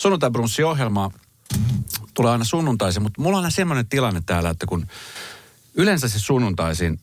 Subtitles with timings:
[0.00, 1.10] sunnuntai-brunssi-ohjelmaa
[2.14, 4.86] tulee aina sunnuntaisin, mutta mulla on aina semmoinen tilanne täällä, että kun
[5.74, 7.00] yleensä se sunnuntaisin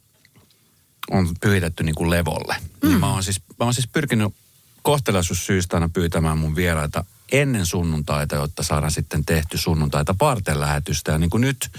[1.12, 2.90] on pyhitetty niin kuin levolle, mm.
[2.90, 4.34] niin mä oon siis, mä oon siis pyrkinyt
[4.82, 11.12] kohtelaisuussyistä aina pyytämään mun vieraita ennen sunnuntaita, jotta saadaan sitten tehty sunnuntaita varten lähetystä.
[11.12, 11.72] Ja niin kuin nyt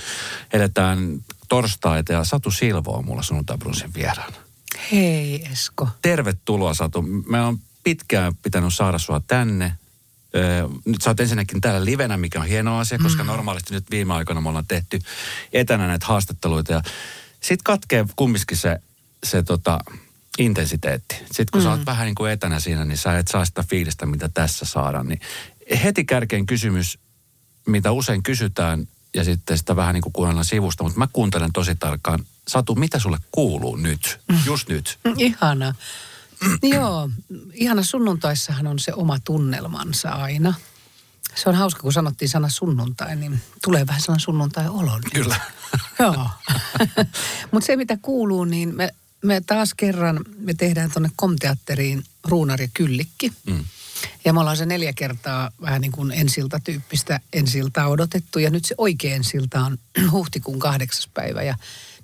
[0.53, 3.59] eletään torstaita ja Satu Silvo on mulla sunnuntai
[3.95, 4.37] vieraana.
[4.93, 5.89] Hei Esko.
[6.03, 7.03] Tervetuloa Satu.
[7.03, 9.73] Me on pitkään pitänyt saada sua tänne.
[10.85, 13.27] Nyt sä oot ensinnäkin täällä livenä, mikä on hieno asia, koska mm.
[13.27, 14.98] normaalisti nyt viime aikoina me ollaan tehty
[15.52, 16.73] etänä näitä haastatteluita.
[16.73, 16.83] Ja
[17.41, 18.80] sit katkee kumminkin se,
[19.25, 19.79] se tota,
[20.38, 21.15] intensiteetti.
[21.16, 21.65] Sitten kun mm.
[21.65, 21.87] sä oot mm.
[21.87, 25.09] vähän niin kuin etänä siinä, niin sä et saa sitä fiilistä, mitä tässä saadaan.
[25.09, 25.21] Niin
[25.85, 26.99] heti kärkeen kysymys,
[27.66, 31.74] mitä usein kysytään, ja sitten sitä vähän niin kuin kuunnellaan sivusta, mutta mä kuuntelen tosi
[31.74, 32.24] tarkkaan.
[32.49, 34.38] Satu, mitä sulle kuuluu nyt, mm.
[34.47, 34.99] just nyt?
[35.16, 35.74] Ihana.
[36.74, 37.10] Joo,
[37.52, 40.55] ihana sunnuntaissahan on se oma tunnelmansa aina.
[41.34, 45.01] Se on hauska, kun sanottiin sana sunnuntai, niin tulee vähän sellainen sunnuntai-olo.
[45.15, 45.40] Kyllä.
[45.98, 46.29] Joo.
[47.52, 53.32] Mutta se, mitä kuuluu, niin me me taas kerran, me tehdään tuonne Komteatteriin Ruunari Kyllikki.
[53.46, 53.65] Mm.
[54.24, 58.38] Ja me ollaan se neljä kertaa vähän niin kuin ensilta tyyppistä ensiltaa odotettu.
[58.38, 59.79] Ja nyt se oikea ensilta on
[60.13, 61.43] huhtikuun kahdeksas päivä.
[61.43, 61.57] Ja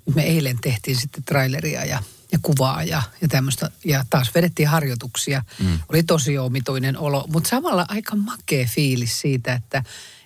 [0.05, 2.03] nyt me eilen tehtiin sitten traileria ja,
[2.35, 3.69] ja kuvaa ja, ja tämmöistä.
[3.85, 5.43] Ja taas vedettiin harjoituksia.
[5.59, 5.79] Mm.
[5.89, 7.25] Oli tosi omituinen olo.
[7.33, 9.77] Mutta samalla aika makea fiilis siitä, että,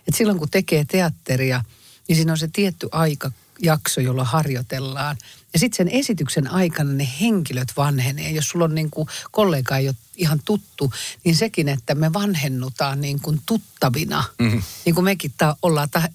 [0.07, 1.63] että silloin kun tekee teatteria,
[2.07, 5.17] niin siinä on se tietty aika jakso, jolla harjoitellaan.
[5.53, 8.31] Ja sitten sen esityksen aikana ne henkilöt vanhenee.
[8.31, 10.93] Jos sulla on niin kuin kollega ei ole ihan tuttu,
[11.23, 14.23] niin sekin, että me vanhennutaan niin kuin tuttavina.
[14.39, 14.63] Mm-hmm.
[14.85, 16.09] Niin kuin mekin ta- ollaan ta-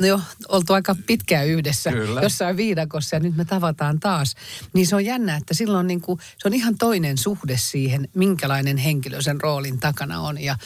[0.00, 2.20] jo oltu aika pitkään yhdessä Kyllä.
[2.20, 4.34] jossain viidakossa ja nyt me tavataan taas.
[4.72, 8.76] Niin se on jännä, että silloin niin kuin, se on ihan toinen suhde siihen, minkälainen
[8.76, 10.40] henkilö sen roolin takana on.
[10.40, 10.58] Ja,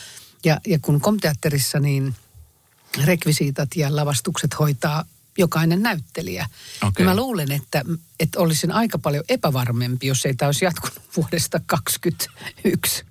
[0.45, 2.15] ja, ja kun komteatterissa niin
[3.05, 5.05] rekvisiitat ja lavastukset hoitaa
[5.39, 6.47] jokainen näyttelijä.
[6.83, 7.05] Okay.
[7.05, 7.85] Ja mä luulen, että,
[8.21, 13.05] että olisin aika paljon epävarmempi, jos ei tämä olisi jatkunut vuodesta 2021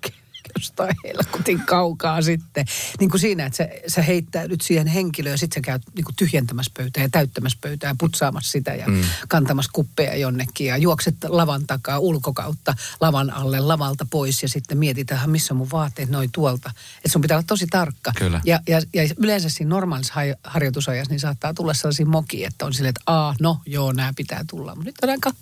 [0.58, 2.66] jostain helkutin kaukaa sitten.
[3.00, 6.16] Niin kuin siinä, että sä, sä heittäydyt siihen henkilöön ja sitten sä käyt niin kuin
[6.16, 9.02] tyhjentämässä pöytää ja täyttämässä pöytää ja putsaamassa sitä ja mm.
[9.28, 15.30] kantamassa kuppeja jonnekin ja juokset lavan takaa ulkokautta lavan alle, lavalta pois ja sitten mietitään,
[15.30, 16.70] missä on mun vaatteet noin tuolta.
[16.96, 18.12] Että sun pitää olla tosi tarkka.
[18.16, 18.40] Kyllä.
[18.44, 22.90] Ja, ja, ja yleensä siinä normaalissa harjoitusajassa niin saattaa tulla sellaisia mokia, että on silleen,
[22.90, 24.74] että aa, no joo, nämä pitää tulla.
[24.74, 25.32] Mutta nyt on aika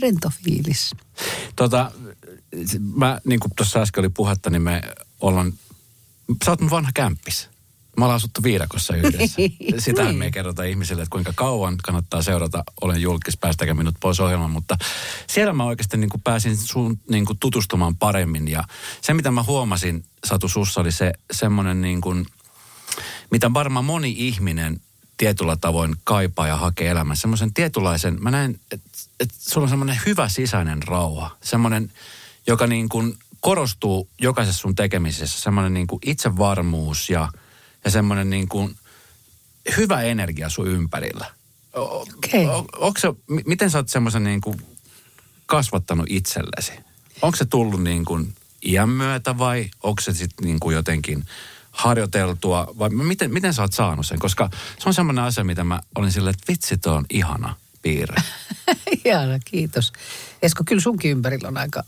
[0.00, 0.90] rento fiilis.
[1.56, 1.92] Tota,
[2.94, 4.82] mä, niin kuin tuossa äsken oli puhetta, niin me
[5.20, 5.52] ollaan,
[6.44, 7.48] sä oot mun vanha kämppis.
[7.96, 9.42] Mä ollaan asuttu viidakossa yhdessä.
[9.78, 10.16] Sitä niin.
[10.16, 14.50] me ei kerrota ihmisille, että kuinka kauan kannattaa seurata Olen julkis, päästäkää minut pois ohjelman.
[14.50, 14.78] Mutta
[15.26, 18.48] siellä mä oikeasti niin kuin pääsin sun niin kuin tutustumaan paremmin.
[18.48, 18.64] Ja
[19.00, 22.26] se, mitä mä huomasin, Satu Sussa, oli se semmoinen niin kuin,
[23.30, 24.80] mitä varmaan moni ihminen
[25.16, 27.16] tietyllä tavoin kaipaa ja hakee elämään.
[27.16, 28.88] Semmoisen tietynlaisen, mä näen, että,
[29.20, 31.36] että sulla on semmoinen hyvä sisäinen rauha.
[31.42, 31.92] Semmoinen,
[32.46, 35.40] joka niin kuin korostuu jokaisessa sun tekemisessä.
[35.40, 37.28] Semmoinen niin kuin itsevarmuus ja,
[37.84, 38.76] ja semmoinen niin kuin
[39.76, 41.26] hyvä energia sun ympärillä.
[41.74, 42.46] Okay.
[42.76, 43.08] O, se,
[43.46, 44.62] miten sä oot semmoisen niin kuin
[45.46, 46.72] kasvattanut itsellesi?
[47.22, 51.24] Onko se tullut niin kuin iän myötä vai onko se sitten niin kuin jotenkin
[51.70, 54.18] harjoiteltua vai miten, miten sä oot saanut sen?
[54.18, 58.22] Koska se on semmoinen asia, mitä mä olin silleen, että vitsi, on ihana piirre.
[59.04, 59.92] ihana, kiitos.
[60.42, 61.82] Esko, kyllä sunkin ympärillä on aika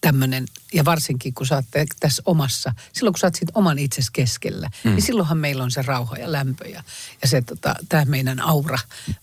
[0.00, 1.64] tämmöinen, ja varsinkin kun sä oot
[2.00, 4.90] tässä omassa, silloin kun sä oot siitä oman itses keskellä, mm.
[4.90, 6.82] niin silloinhan meillä on se rauha ja lämpö ja,
[7.22, 8.78] ja se tota, tämä meidän aura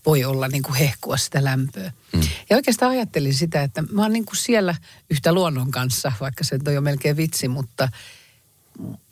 [0.06, 1.92] voi olla niin kuin hehkua sitä lämpöä.
[2.12, 2.20] Mm.
[2.50, 4.74] Ja oikeastaan ajattelin sitä, että mä oon niin kuin siellä
[5.10, 7.88] yhtä luonnon kanssa, vaikka se on jo melkein vitsi, mutta,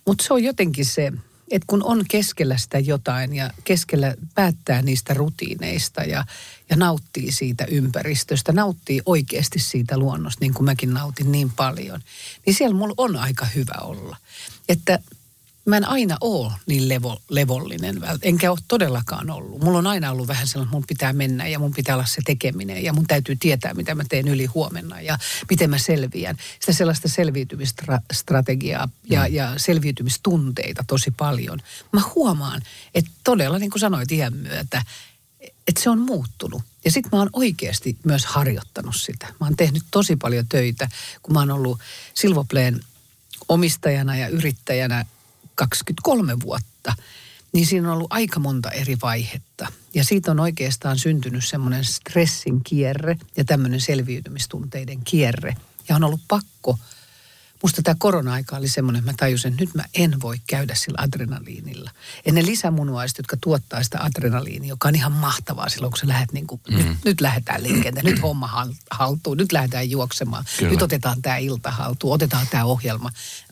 [0.07, 1.13] mutta se on jotenkin se,
[1.51, 6.25] että kun on keskellä sitä jotain ja keskellä päättää niistä rutiineista ja,
[6.71, 12.01] ja nauttii siitä ympäristöstä, nauttii oikeasti siitä luonnosta, niin kuin mäkin nautin niin paljon,
[12.47, 14.17] niin siellä mulla on aika hyvä olla.
[14.69, 14.99] Että
[15.69, 19.63] mä en aina ole niin levo, levollinen, enkä ole todellakaan ollut.
[19.63, 22.23] Mulla on aina ollut vähän sellainen, että mun pitää mennä ja mun pitää olla se
[22.25, 25.19] tekeminen ja mun täytyy tietää, mitä mä teen yli huomenna ja
[25.51, 26.37] miten mä selviän.
[26.61, 29.35] Sitä sellaista selviytymistrategiaa ja, mm.
[29.35, 31.61] ja selviytymistunteita tosi paljon.
[31.93, 32.63] Mä huomaan,
[32.95, 34.83] että todella, niin kuin sanoit iän myötä,
[35.41, 36.63] että se on muuttunut.
[36.85, 39.27] Ja sitten mä oon oikeasti myös harjoittanut sitä.
[39.27, 40.89] Mä oon tehnyt tosi paljon töitä,
[41.23, 41.81] kun mä oon ollut
[42.15, 42.81] Silvopleen
[43.49, 45.05] omistajana ja yrittäjänä
[45.59, 46.95] 23 vuotta,
[47.53, 49.67] niin siinä on ollut aika monta eri vaihetta.
[49.95, 55.57] Ja siitä on oikeastaan syntynyt semmoinen stressin kierre ja tämmöinen selviytymistunteiden kierre.
[55.89, 56.79] Ja on ollut pakko
[57.63, 60.99] musta tämä korona-aika oli semmoinen, että mä tajusin, että nyt mä en voi käydä sillä
[61.03, 61.91] adrenaliinilla.
[62.27, 66.33] Ja ne lisämunuaiset, jotka tuottaa sitä adrenaliinia, joka on ihan mahtavaa silloin, kun sä lähdet
[66.33, 66.77] niin kuin, mm.
[66.77, 70.71] nyt, nyt lähdetään liikenteen, nyt homma haltuun, nyt lähdetään juoksemaan, Kyllä.
[70.71, 73.11] nyt otetaan tämä ilta haltuun, otetaan tämä ohjelma.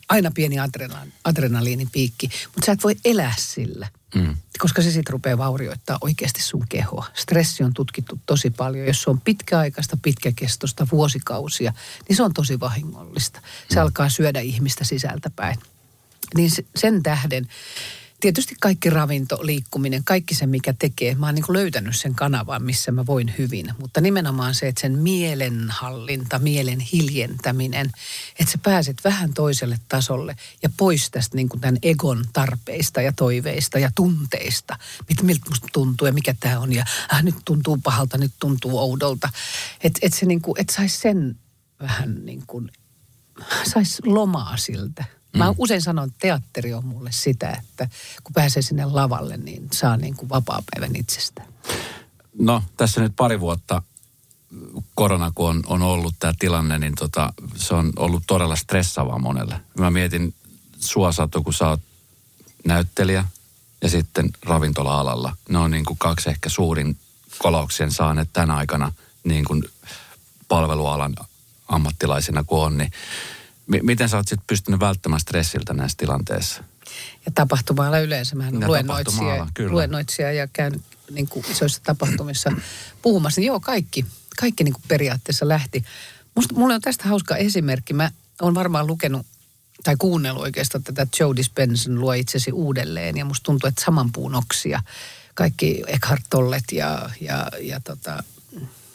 [0.09, 3.87] Aina pieni adrenaliini, adrenaliinipiikki, mutta sä et voi elää sillä.
[4.15, 4.37] Mm.
[4.59, 7.05] Koska se sitten rupeaa vaurioittaa oikeasti sun kehoa.
[7.13, 8.87] Stressi on tutkittu tosi paljon.
[8.87, 11.73] Jos se on pitkäaikaista, pitkäkestosta, vuosikausia,
[12.09, 13.41] niin se on tosi vahingollista.
[13.69, 13.81] Se mm.
[13.81, 15.59] alkaa syödä ihmistä sisältäpäin.
[16.35, 17.47] Niin sen tähden
[18.19, 21.15] tietysti kaikki ravinto, liikkuminen, kaikki se mikä tekee.
[21.15, 23.73] Mä oon niin löytänyt sen kanavan, missä mä voin hyvin.
[23.79, 27.91] Mutta nimenomaan se, että sen mielenhallinta, mielen hiljentäminen,
[28.39, 33.13] että sä pääset vähän toiselle tasolle ja pois tästä niin kuin tämän egon tarpeista ja
[33.13, 34.77] toiveista ja tunteista.
[35.09, 38.79] Mit, miltä musta tuntuu ja mikä tämä on ja äh, nyt tuntuu pahalta, nyt tuntuu
[38.79, 39.29] oudolta.
[39.83, 41.39] Että et se niin kuin, et saisi sen
[41.79, 42.71] vähän niin kuin,
[43.63, 45.55] saisi lomaa siltä Mä mm.
[45.57, 47.89] usein sanon, että teatteri on mulle sitä, että
[48.23, 51.47] kun pääsee sinne lavalle, niin saa niin kuin vapaa-päivän itsestään.
[52.39, 53.81] No, tässä nyt pari vuotta
[54.95, 59.61] korona, kun on, on ollut tämä tilanne, niin tota, se on ollut todella stressaavaa monelle.
[59.79, 60.33] Mä mietin
[60.79, 61.81] sua, Satu, kun sä oot
[62.65, 63.25] näyttelijä
[63.81, 65.35] ja sitten ravintola-alalla.
[65.49, 66.97] Ne on niin kuin kaksi ehkä suurin
[67.37, 68.91] kolauksien saaneet tänä aikana
[69.23, 69.63] niin kuin
[70.47, 71.15] palvelualan
[71.67, 72.91] ammattilaisina kuin on, niin
[73.67, 76.63] M- miten sä oot sitten pystynyt välttämään stressiltä näissä tilanteissa?
[77.25, 78.35] Ja tapahtumalla yleensä.
[78.35, 82.51] Mä luennoitsija, luennoitsija ja käyn niin kuin isoissa tapahtumissa
[83.01, 83.41] puhumassa.
[83.41, 84.05] Niin joo, kaikki,
[84.39, 85.85] kaikki niin kuin periaatteessa lähti.
[86.35, 87.93] Musta, mulla on tästä hauska esimerkki.
[87.93, 88.11] Mä
[88.41, 89.25] oon varmaan lukenut
[89.83, 93.17] tai kuunnellut oikeastaan tätä Joe Dispenson luo itsesi uudelleen.
[93.17, 94.83] Ja musta tuntuu, että saman puun oksia.
[95.33, 98.23] Kaikki Eckhart Tollet ja, ja, ja tota,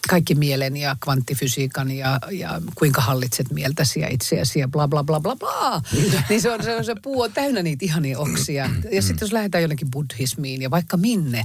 [0.08, 5.20] kaikki mielen ja kvanttifysiikan ja, ja kuinka hallitset mieltäsi ja itseäsi ja bla bla bla
[5.20, 5.82] bla bla.
[6.28, 8.70] niin se, on, se, se puu on täynnä niitä ihania oksia.
[8.92, 11.44] Ja sitten jos lähdetään jonnekin buddhismiin ja vaikka minne,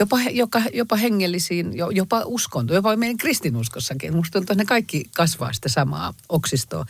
[0.00, 4.16] jopa, jopa, jopa hengellisiin, jopa uskonto, jopa meidän kristinuskossakin.
[4.16, 6.86] Musta tuntuu, että ne kaikki kasvaa sitä samaa oksistoa.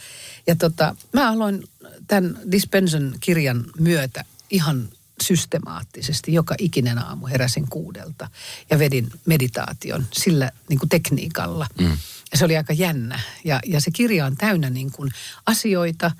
[0.47, 1.65] Ja tota, mä aloin
[2.06, 4.88] tämän Dispenson kirjan myötä ihan
[5.23, 8.29] systemaattisesti joka ikinen aamu heräsin kuudelta
[8.70, 11.67] ja vedin meditaation sillä niin kuin tekniikalla.
[11.81, 11.99] Mm.
[12.32, 13.20] Ja se oli aika jännä.
[13.44, 15.11] Ja, ja se kirja on täynnä niin kuin
[15.47, 16.11] asioita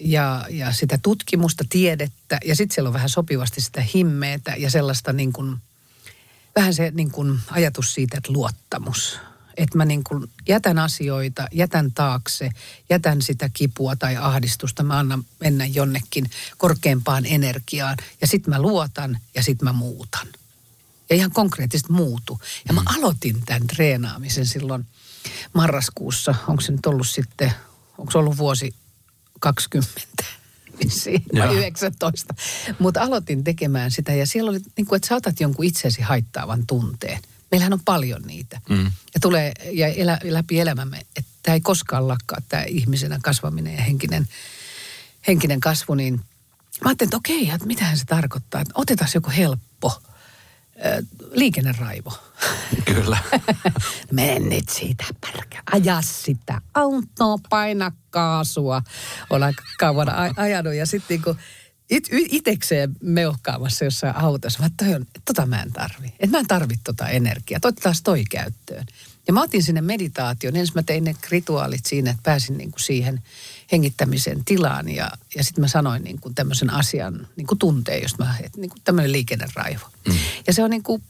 [0.00, 5.12] ja, ja sitä tutkimusta, tiedettä ja sitten siellä on vähän sopivasti sitä himmeetä ja sellaista
[5.12, 5.56] niin kuin,
[6.56, 9.18] vähän se niin kuin ajatus siitä, että luottamus–
[9.60, 12.50] että mä niin kuin jätän asioita, jätän taakse,
[12.90, 19.18] jätän sitä kipua tai ahdistusta, mä annan mennä jonnekin korkeampaan energiaan ja sitten mä luotan
[19.34, 20.26] ja sitten mä muutan.
[21.10, 22.40] Ja ihan konkreettisesti muutu.
[22.68, 22.86] Ja mä mm.
[22.98, 24.86] aloitin tämän treenaamisen silloin
[25.52, 27.52] marraskuussa, onko se nyt ollut sitten,
[27.98, 28.74] onko se ollut vuosi
[29.40, 30.00] 20
[30.84, 32.34] vissiin, vai 19.
[32.78, 37.20] Mutta aloitin tekemään sitä ja siellä oli niin kuin, että saatat jonkun itsesi haittaavan tunteen.
[37.50, 38.60] Meillähän on paljon niitä.
[38.68, 38.84] Mm.
[38.84, 43.82] Ja tulee ja elä, läpi elämämme, että tämä ei koskaan lakkaa, tämä ihmisenä kasvaminen ja
[43.82, 44.28] henkinen,
[45.26, 45.94] henkinen kasvu.
[45.94, 48.60] Niin mä ajattelin, että okei, että mitähän se tarkoittaa.
[48.60, 50.02] Että otetaan joku helppo
[51.32, 52.12] liikenneraivo.
[52.84, 53.18] Kyllä.
[54.12, 55.62] Mene nyt siitä pärkä.
[55.72, 58.82] Aja sitä autoa, paina kaasua.
[59.30, 61.36] Olen aika kauan ajanut ja sitten niin kun
[61.90, 64.62] it, itekseen meuhkaamassa jossain autossa.
[64.62, 66.06] Mä toi on, tota mä en tarvi.
[66.06, 67.60] Että mä en tarvi tota energiaa.
[67.60, 68.86] Toi taas toi käyttöön.
[69.26, 70.56] Ja mä otin sinne meditaation.
[70.56, 73.22] Ensin mä tein ne rituaalit siinä, että pääsin niin kuin siihen
[73.72, 74.88] hengittämisen tilaan.
[74.88, 78.60] Ja, ja sitten mä sanoin niin kuin tämmöisen asian niin kuin tunteen, josta mä, että
[78.60, 79.86] niin kuin tämmöinen liikenneraivo.
[80.08, 80.14] Mm.
[80.46, 81.02] Ja se on niin kuin,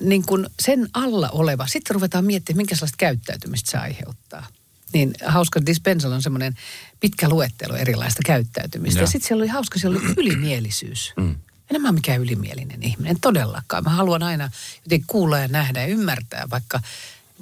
[0.00, 1.66] niin kuin sen alla oleva.
[1.66, 4.46] Sitten ruvetaan miettimään, minkä sellaista käyttäytymistä se aiheuttaa
[4.92, 6.54] niin hauska Dispensal on semmoinen
[7.00, 8.98] pitkä luettelo erilaista käyttäytymistä.
[8.98, 11.12] Ja, ja sitten siellä oli hauska, siellä oli ylimielisyys.
[11.16, 11.34] Mm.
[11.70, 13.84] En mä mikään ylimielinen ihminen, todellakaan.
[13.84, 14.50] Mä haluan aina
[14.84, 16.80] jotenkin kuulla ja nähdä ja ymmärtää, vaikka,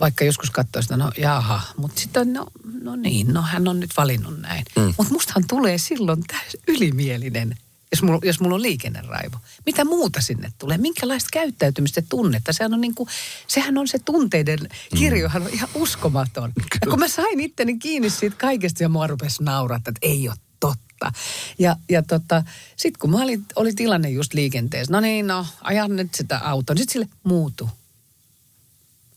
[0.00, 2.46] vaikka joskus katsoo sitä, no jaha, mutta sitten no,
[2.82, 4.64] no niin, no hän on nyt valinnut näin.
[4.76, 4.94] Mm.
[4.98, 7.56] Mutta mustahan tulee silloin täys ylimielinen
[7.92, 9.36] jos mulla, jos mulla on liikenneraivo.
[9.66, 10.78] Mitä muuta sinne tulee?
[10.78, 12.52] Minkälaista käyttäytymistä tunnetta?
[12.52, 13.08] Sehän on, niin kuin,
[13.46, 14.58] sehän on se tunteiden
[14.96, 16.52] kirjohan on ihan uskomaton.
[16.80, 20.36] Ja kun mä sain itteni kiinni siitä kaikesta ja mua rupesi nauraa, että ei ole
[20.60, 21.12] totta.
[21.58, 22.42] Ja, ja tota,
[22.76, 26.76] sitten kun mä olin, oli tilanne just liikenteessä, no niin, no ajan nyt sitä autoa.
[26.76, 27.68] Sitten sille muutu.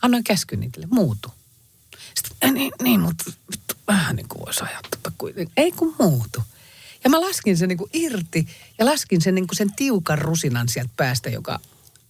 [0.01, 1.31] Annoin käsky niille, muutu.
[2.15, 3.23] Sitten, niin, niin mutta
[3.87, 4.63] vähän niin kuin voisi
[5.17, 5.53] kuitenkin.
[5.57, 6.43] Ei kun muutu.
[7.03, 8.47] Ja mä laskin sen niin kuin irti
[8.79, 11.59] ja laskin sen, niin kuin sen tiukan rusinan sieltä päästä, joka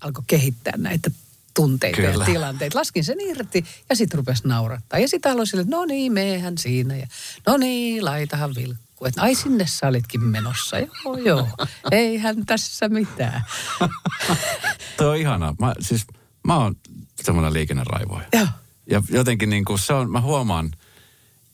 [0.01, 1.11] alkoi kehittää näitä
[1.53, 2.23] tunteita Kyllä.
[2.23, 2.79] Ja tilanteita.
[2.79, 4.99] Laskin sen irti ja sitten rupesi naurattaa.
[4.99, 6.95] Ja sitten aloin sille, että no niin, meehän siinä.
[6.95, 7.07] Ja
[7.47, 9.05] no niin, laitahan vilkku.
[9.05, 10.79] Että ai sinne sä olitkin menossa.
[10.79, 11.47] Joo, joo.
[11.91, 13.43] Eihän tässä mitään.
[14.97, 15.55] Toi on ihanaa.
[15.59, 16.05] Mä, siis,
[16.43, 16.75] mä oon
[17.23, 18.25] semmoinen liikenneraivoja.
[18.33, 18.47] Joo.
[18.89, 20.71] Ja jotenkin niin kuin se on, mä huomaan,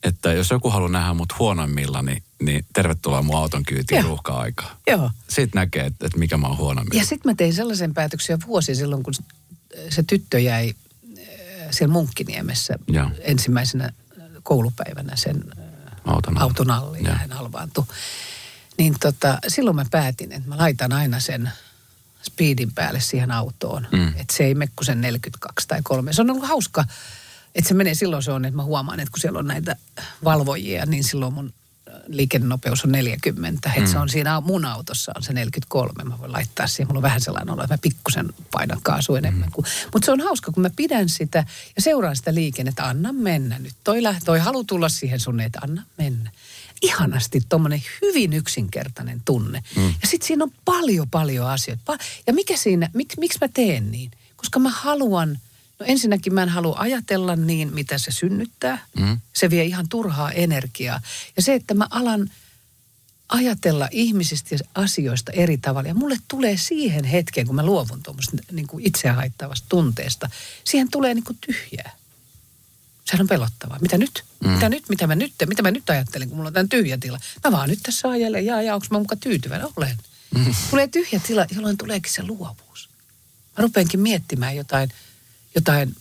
[0.02, 4.08] että jos joku haluaa nähdä mut huonoimmilla, niin, niin tervetuloa mun auton kyytiin Joo.
[4.08, 4.76] ruuhka-aikaa.
[4.86, 5.10] Joo.
[5.28, 7.02] Siitä näkee, että, että mikä mä oon huonoimmilla.
[7.02, 9.14] Ja sitten mä tein sellaisen päätöksen vuosi silloin, kun
[9.88, 10.74] se tyttö jäi
[11.18, 11.24] äh,
[11.70, 13.10] siellä Munkkiniemessä Joo.
[13.20, 13.90] ensimmäisenä
[14.42, 15.64] koulupäivänä sen äh,
[16.04, 17.16] Auton auton alle ja Joo.
[17.16, 17.84] hän halvaantui.
[18.78, 21.50] Niin tota, silloin mä päätin, että mä laitan aina sen
[22.22, 23.86] speedin päälle siihen autoon.
[23.92, 24.08] Mm.
[24.08, 26.12] Että se ei mene kuin sen 42 tai 3.
[26.12, 26.84] Se on ollut hauska,
[27.54, 29.76] että se menee silloin se on, että mä huomaan, että kun siellä on näitä
[30.24, 31.52] valvojia, niin silloin mun
[31.88, 33.68] äh, liikennenopeus on 40.
[33.68, 33.78] Mm.
[33.78, 36.04] Että se on siinä mun autossa on se 43.
[36.04, 36.86] Mä voin laittaa siihen.
[36.86, 39.48] Mulla on vähän sellainen olo, että mä pikkusen painan kaasu enemmän.
[39.48, 39.52] Mm.
[39.52, 39.66] Kuin.
[39.92, 41.44] Mutta se on hauska, kun mä pidän sitä
[41.76, 42.88] ja seuraan sitä liikennettä.
[42.88, 43.74] Anna mennä nyt.
[43.84, 46.30] Toi, läht, toi halu tulla siihen sun, että anna mennä
[46.82, 49.62] ihanasti tuommoinen hyvin yksinkertainen tunne.
[49.76, 49.94] Mm.
[50.02, 51.98] Ja sitten siinä on paljon, paljon asioita.
[52.26, 54.10] Ja mikä siinä, mik, miksi mä teen niin?
[54.36, 55.38] Koska mä haluan,
[55.80, 58.86] no ensinnäkin mä en halua ajatella niin, mitä se synnyttää.
[58.98, 59.20] Mm.
[59.32, 61.00] Se vie ihan turhaa energiaa.
[61.36, 62.30] Ja se, että mä alan
[63.28, 65.88] ajatella ihmisistä ja asioista eri tavalla.
[65.88, 70.30] Ja mulle tulee siihen hetkeen, kun mä luovun tuommoista niin kuin itseä haittaavasta tunteesta,
[70.64, 71.90] siihen tulee niin kuin tyhjää.
[73.04, 73.78] Sehän on pelottavaa.
[73.80, 74.24] Mitä nyt?
[74.44, 74.50] Mm.
[74.50, 74.88] Mitä nyt?
[74.88, 75.32] Mitä mä nyt?
[75.46, 77.20] Mitä mä nyt ajattelen, kun mulla on tämän tyhjä tila?
[77.44, 79.68] Mä vaan nyt tässä ajelen, jaa, jaa, onko mä mukaan tyytyväinen?
[79.76, 79.96] Olen.
[80.34, 80.54] Mm.
[80.70, 82.88] Tulee tyhjä tila, jolloin tuleekin se luovuus.
[83.58, 84.90] Mä rupeankin miettimään jotain,
[85.54, 85.96] jotain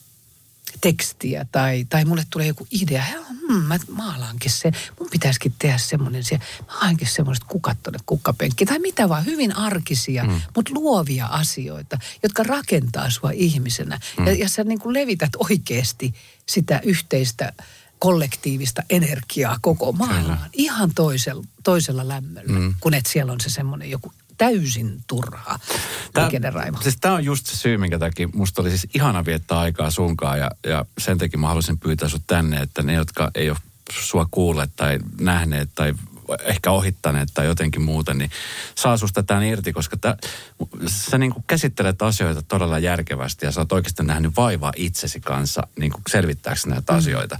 [0.81, 3.03] tekstiä tai, tai mulle tulee joku idea.
[3.47, 4.73] Hmm, mä maalaankin sen.
[4.99, 6.45] Mun pitäisikin tehdä semmoinen siellä.
[6.59, 8.67] Mä haenkin semmoiset kukat tuonne kukkapenkkiin.
[8.67, 10.41] Tai mitä vaan, hyvin arkisia, mm.
[10.55, 13.99] mutta luovia asioita, jotka rakentaa sua ihmisenä.
[14.19, 14.27] Mm.
[14.27, 16.13] Ja, ja sä niin kuin levität oikeasti
[16.45, 17.53] sitä yhteistä
[17.99, 20.49] kollektiivista energiaa koko maailmaan.
[20.53, 22.75] Ihan toisella, toisella lämmöllä, mm.
[22.79, 25.59] kun et siellä on se semmoinen joku täysin turha
[26.17, 26.77] liikenneraivo.
[26.81, 30.39] Siis tämä on just se syy, minkä takia musta oli siis ihana viettää aikaa sunkaan
[30.39, 33.57] ja, ja sen takia mä halusin pyytää sut tänne, että ne, jotka ei ole
[33.91, 35.93] sua kuulleet tai nähneet tai
[36.43, 38.31] ehkä ohittaneet tai jotenkin muuten, niin
[38.75, 40.17] saa susta tämän irti, koska tää,
[40.87, 45.67] sä niin kuin käsittelet asioita todella järkevästi ja sä oot oikeasti nähnyt vaivaa itsesi kanssa
[45.79, 46.97] niin kuin selvittääksesi näitä mm.
[46.97, 47.39] asioita.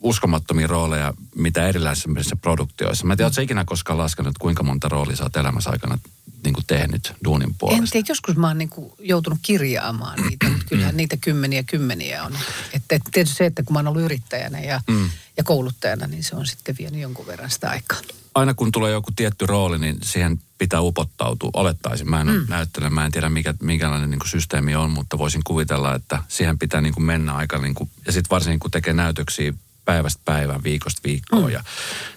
[0.00, 3.06] uskomattomia rooleja, mitä erilaisissa produktioissa.
[3.06, 5.98] Mä en tiedä, sä ikinä koskaan laskenut, kuinka monta roolia sä oot elämässä aikana
[6.44, 7.92] niin kuin tehnyt duunin En puolesta?
[7.92, 12.32] tiedä, joskus mä oon niin kuin joutunut kirjaamaan niitä, mutta kyllähän niitä kymmeniä kymmeniä on.
[12.72, 15.10] Että et tietysti se, että kun mä oon ollut yrittäjänä ja, mm.
[15.36, 17.98] ja kouluttajana, niin se on sitten vienyt jonkun verran sitä aikaa.
[18.34, 21.50] Aina kun tulee joku tietty rooli, niin siihen pitää upottautua.
[21.54, 22.44] Olettaisin, mä en mm.
[22.48, 26.58] näyttele, mä en tiedä mikä, minkälainen niin kuin systeemi on, mutta voisin kuvitella, että siihen
[26.58, 29.52] pitää niin kuin mennä aika, niin kuin, ja sitten varsinkin kun tekee näytöksiä
[29.90, 31.42] päivästä päivään, viikosta viikkoon.
[31.42, 31.50] Mm.
[31.50, 31.64] Ja,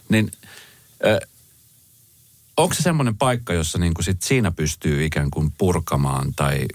[0.09, 0.31] niin
[1.07, 1.29] äh,
[2.57, 6.65] onko se semmoinen paikka, jossa niin kuin sit siinä pystyy ikään kuin purkamaan tai,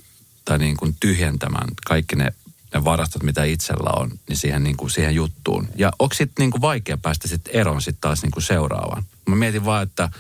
[0.45, 2.33] tai niin kuin tyhjentämään kaikki ne,
[2.75, 5.69] ne varastot, mitä itsellä on, niin siihen, niin kuin siihen juttuun.
[5.75, 9.05] Ja onko sitten niin kuin vaikea päästä sitten eroon sitten taas niin kuin seuraavaan?
[9.29, 10.11] Mä mietin vaan, että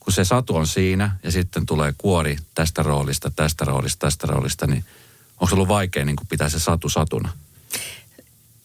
[0.00, 4.66] kun se satu on siinä ja sitten tulee kuori tästä roolista, tästä roolista, tästä roolista,
[4.66, 4.84] niin
[5.32, 7.32] onko se ollut vaikea niin kuin pitää se satu satuna?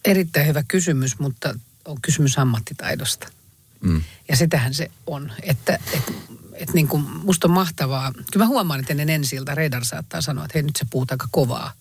[0.05, 3.27] Erittäin hyvä kysymys, mutta on kysymys ammattitaidosta.
[3.81, 4.01] Mm.
[4.29, 6.13] Ja sitähän se on, että et,
[6.53, 8.13] et niin kuin musta on mahtavaa.
[8.31, 11.27] Kyllä mä huomaan, että ennen ensi Redar saattaa sanoa, että hei nyt se puhut aika
[11.31, 11.73] kovaa.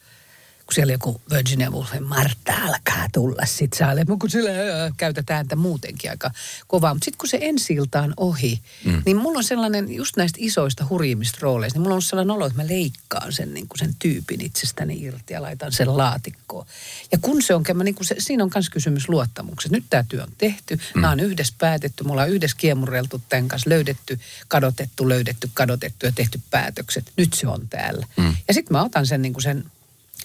[0.69, 5.57] Kun siellä joku Virginia Woolf, Martta alkaa tulla sit saalle, kun sillä öö, käytetään ääntä
[5.57, 6.31] muutenkin aika
[6.67, 6.95] kovaa.
[6.95, 9.03] Mutta sitten kun se ensi on ohi, mm.
[9.07, 12.63] niin mulla on sellainen, just näistä isoista hurjimmista rooleista, niin mulla on sellainen olo, että
[12.63, 16.67] mä leikkaan sen, niin kuin sen tyypin itsestäni irti ja laitan sen laatikkoon.
[17.13, 19.77] Ja kun se on, mä niin kuin se, siinä on myös kysymys luottamuksesta.
[19.77, 21.01] Nyt tämä työ on tehty, mm.
[21.01, 26.13] nämä on yhdessä päätetty, mulla on yhdessä kiemurreltu tämän kanssa, löydetty, kadotettu, löydetty, kadotettu ja
[26.13, 27.13] tehty päätökset.
[27.17, 28.07] Nyt se on täällä.
[28.17, 28.37] Mm.
[28.49, 29.65] Ja sitten mä otan sen, niin kuin sen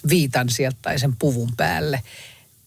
[0.08, 2.02] viitan sieltä tai sen puvun päälle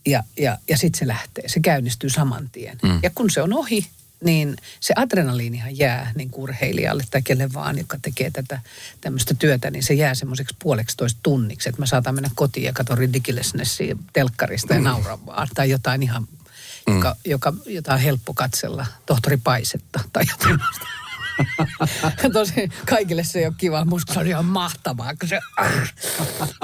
[0.05, 1.49] ja, ja, ja sitten se lähtee.
[1.49, 2.77] Se käynnistyy saman tien.
[2.83, 2.99] Mm.
[3.03, 3.87] Ja kun se on ohi,
[4.23, 8.59] niin se adrenaliinihan jää niin urheilijalle tai kelle vaan, joka tekee tätä
[9.01, 12.97] tämmöistä työtä, niin se jää semmoiseksi puoleksitoista tunniksi, että mä saatan mennä kotiin ja katson
[12.97, 16.27] Ridiculousnessia telkkarista ja nauraa vaan, tai jotain ihan,
[16.87, 16.95] mm.
[16.95, 20.59] joka, joka, jota on helppo katsella, tohtori Paisetta tai jotain
[22.33, 23.85] Tosi kaikille se ei ole kiva.
[23.85, 25.39] Musta se on ihan mahtavaa, kun se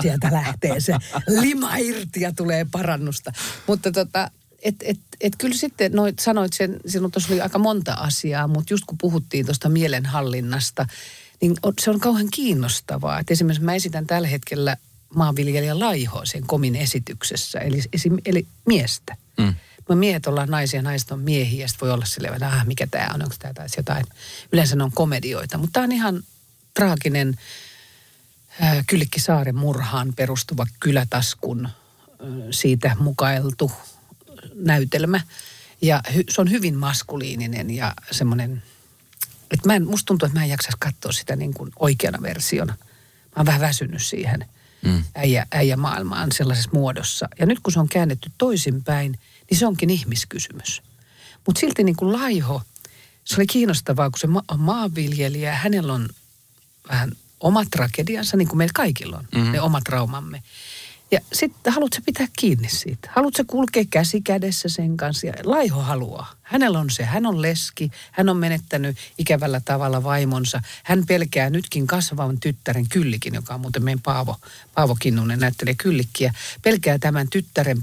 [0.02, 0.96] sieltä lähtee se
[1.28, 3.32] lima irti ja tulee parannusta.
[3.68, 7.94] Mutta tota, et, et, et kyllä sitten noit, sanoit sen, sinun tuossa oli aika monta
[7.94, 10.86] asiaa, mutta just kun puhuttiin tuosta mielenhallinnasta,
[11.42, 13.20] niin se on kauhean kiinnostavaa.
[13.20, 14.78] Et esimerkiksi mä esitän tällä hetkellä
[15.16, 17.82] maanviljelijä Laihoa sen komin esityksessä, eli,
[18.26, 19.18] eli miestä.
[19.38, 19.56] Mm.
[19.90, 23.10] Me miehet ollaan naisia, naiset on miehiä, ja voi olla silleen, että ah, mikä tämä
[23.14, 24.06] on, onko tämä taas jotain.
[24.52, 26.24] Yleensä ne on komedioita, mutta tämä on ihan
[26.74, 27.38] traaginen
[28.64, 31.72] äh, Kyllikkisaaren murhaan perustuva kylätaskun äh,
[32.52, 33.72] siitä mukailtu
[34.56, 35.22] näytelmä.
[35.82, 38.64] Ja hy, se on hyvin maskuliininen ja semmoinen,
[39.52, 42.74] että mä en, musta tuntuu, että mä en jaksaisi katsoa sitä niin kuin oikeana versiona.
[43.24, 44.46] Mä oon vähän väsynyt siihen
[44.84, 45.04] mm.
[45.16, 47.30] äijä, äijä maailmaan sellaisessa muodossa.
[47.40, 50.82] Ja nyt kun se on käännetty toisinpäin, niin se onkin ihmiskysymys.
[51.48, 52.62] Mutta silti niin kuin laiho,
[53.26, 56.10] se oli kiinnostavaa, kun se ma- on maanviljelijä, hänellä on
[56.90, 59.52] vähän omat tragediansa, niin kuin meillä kaikilla on, mm-hmm.
[59.52, 60.44] ne omat traumamme.
[61.14, 63.10] Ja sitten haluatko pitää kiinni siitä?
[63.16, 65.28] Haluatko kulkea käsi kädessä sen kanssa?
[65.28, 66.36] Ja Laiho haluaa.
[66.44, 67.04] Hänellä on se.
[67.04, 67.92] Hän on leski.
[68.12, 70.62] Hän on menettänyt ikävällä tavalla vaimonsa.
[70.84, 74.36] Hän pelkää nytkin kasvavan tyttären Kyllikin, joka on muuten meidän Paavo,
[74.76, 76.34] Paavo Kinnunen näyttelee Kyllikkiä.
[76.62, 77.78] Pelkää tämän tyttären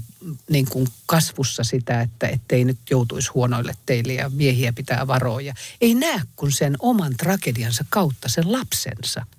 [0.49, 5.41] niin kuin kasvussa sitä, että ettei nyt joutuisi huonoille teille ja miehiä pitää varoa.
[5.41, 9.25] Ja ei näe kun sen oman tragediansa kautta sen lapsensa–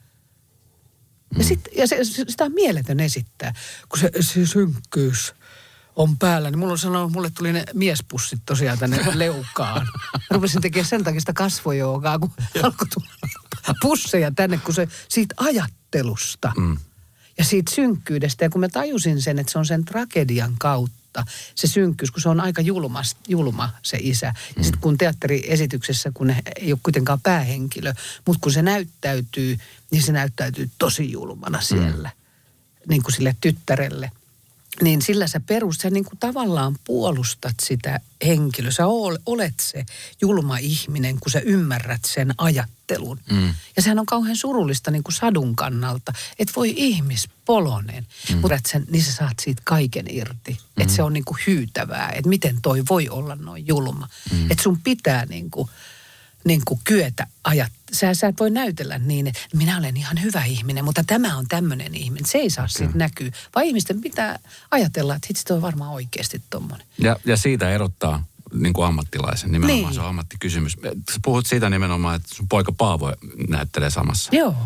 [1.38, 3.54] ja, sit, ja se, sitä on mieletön esittää,
[3.88, 5.34] kun se, se synkkyys
[5.96, 6.50] on päällä.
[6.50, 9.88] Niin mulla on sanonut, mulle tuli ne miespussit tosiaan tänne leukaan.
[10.30, 12.30] Rupesin tekemään sen takia sitä kasvojoogaa, kun
[12.62, 13.08] alkoi tulla
[13.82, 16.76] pusseja tänne, kun se siitä ajattelusta mm.
[17.38, 18.44] ja siitä synkkyydestä.
[18.44, 22.23] Ja kun mä tajusin sen, että se on sen tragedian kautta, kautta se synkkyys, kun
[22.23, 24.26] se on aika julma, julma se isä.
[24.26, 24.62] Ja mm.
[24.62, 27.95] sitten kun teatteriesityksessä, kun ei ole kuitenkaan päähenkilö,
[28.26, 29.59] mutta kun se näyttäytyy,
[29.90, 32.11] niin se näyttäytyy tosi julmana siellä.
[32.14, 32.88] Mm.
[32.88, 34.11] Niin kuin sille tyttärelle–
[34.80, 38.70] niin sillä sä perus, sä niin kuin tavallaan puolustat sitä henkilöä.
[38.70, 38.87] Sä
[39.26, 39.85] olet se
[40.20, 43.20] julma ihminen, kun sä ymmärrät sen ajattelun.
[43.30, 43.54] Mm.
[43.76, 48.38] Ja sehän on kauhean surullista niin kuin sadun kannalta, että voi ihmispolonen, mm.
[48.38, 50.52] mutta sen, niin sä saat siitä kaiken irti.
[50.52, 50.82] Mm.
[50.82, 54.08] Että se on niin kuin hyytävää, että miten toi voi olla noin julma.
[54.32, 54.50] Mm.
[54.50, 55.68] Että sun pitää niin kuin
[56.44, 57.72] niin kuin kyetä ajat.
[57.92, 61.48] Sä, sä et voi näytellä niin, että minä olen ihan hyvä ihminen, mutta tämä on
[61.48, 62.26] tämmöinen ihminen.
[62.26, 62.72] Se ei saa okay.
[62.72, 63.31] siitä näkyä.
[63.55, 64.38] Vai ihmisten pitää
[64.70, 66.87] ajatella, että hitsi on varmaan oikeasti tommonen.
[66.98, 68.24] Ja, ja siitä erottaa
[68.55, 69.52] niin kuin ammattilaisen.
[69.52, 69.94] Nimenomaan niin.
[69.94, 70.76] se on ammattikysymys.
[71.12, 73.12] Sä puhut siitä nimenomaan, että sun poika Paavo
[73.48, 74.37] näyttelee samassa.
[74.37, 74.57] Joo.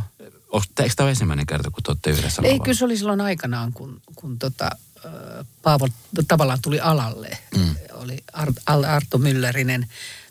[0.53, 2.43] Eikö tämä ole ensimmäinen kerta, kun te olette yhdessä?
[2.45, 4.71] Ei, kyllä se oli silloin aikanaan, kun, kun tota,
[5.62, 5.89] Paavo
[6.29, 7.39] tavallaan tuli alalle.
[7.57, 7.75] Mm.
[7.93, 9.87] Oli Ar- Arto Müllerinen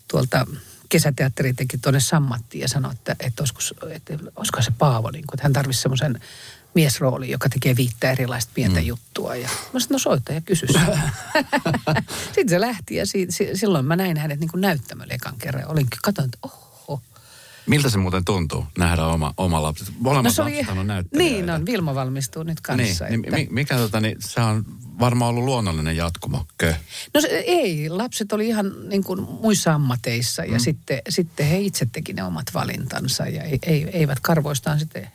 [0.07, 0.47] tuolta
[0.95, 5.35] kesäteatteri teki tuonne sammattiin ja sanoi, että, että, olisiko, että olisiko se Paavo, niin kuin,
[5.35, 6.21] että hän tarvitsisi semmoisen
[6.73, 8.85] miesrooli, joka tekee viittä erilaista pientä mm.
[8.85, 9.35] juttua.
[9.35, 10.67] Ja mä sanoin, no soita ja kysy
[12.35, 15.67] Sitten se lähti ja si, si, silloin mä näin hänet niin kuin näyttämölle ekan kerran.
[15.67, 16.74] Olinkin, katsoin, että oho.
[17.65, 19.85] Miltä se muuten tuntuu nähdä oma, oma lapsi?
[19.99, 23.05] Molemmat no se oli, on Niin on, Vilma valmistuu nyt kanssa.
[23.05, 23.35] Niin, että...
[23.35, 24.65] niin mikä tota, niin, se on
[24.99, 26.73] varmaan ollut luonnollinen jatkumo, kö?
[27.13, 30.59] No se, ei, lapset oli ihan niin kuin muissa ammateissa ja mm.
[30.59, 35.07] sitten, sitten he itse teki ne omat valintansa ja ei, ei, eivät karvoistaan sitten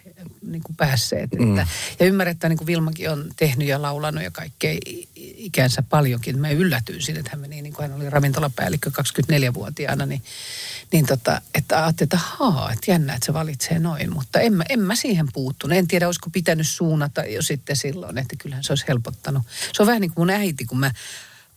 [0.43, 1.31] niin kuin päässeet.
[1.33, 1.59] Mm.
[1.59, 4.79] Että, ja ymmärrettä, niin kuin Vilmakin on tehnyt ja laulanut ja kaikkea
[5.17, 6.39] ikänsä paljonkin.
[6.39, 10.23] Mä yllätyin siitä, että hän meni, niin kuin hän oli ravintolapäällikkö 24-vuotiaana, niin,
[10.93, 14.13] niin tota, että ajattelin, että haa, että jännä, että se valitsee noin.
[14.13, 15.77] Mutta en mä, en mä siihen puuttunut.
[15.77, 19.43] En tiedä, olisiko pitänyt suunnata jo sitten silloin, että kyllähän se olisi helpottanut.
[19.73, 20.91] Se on vähän niin kuin mun äiti, kun mä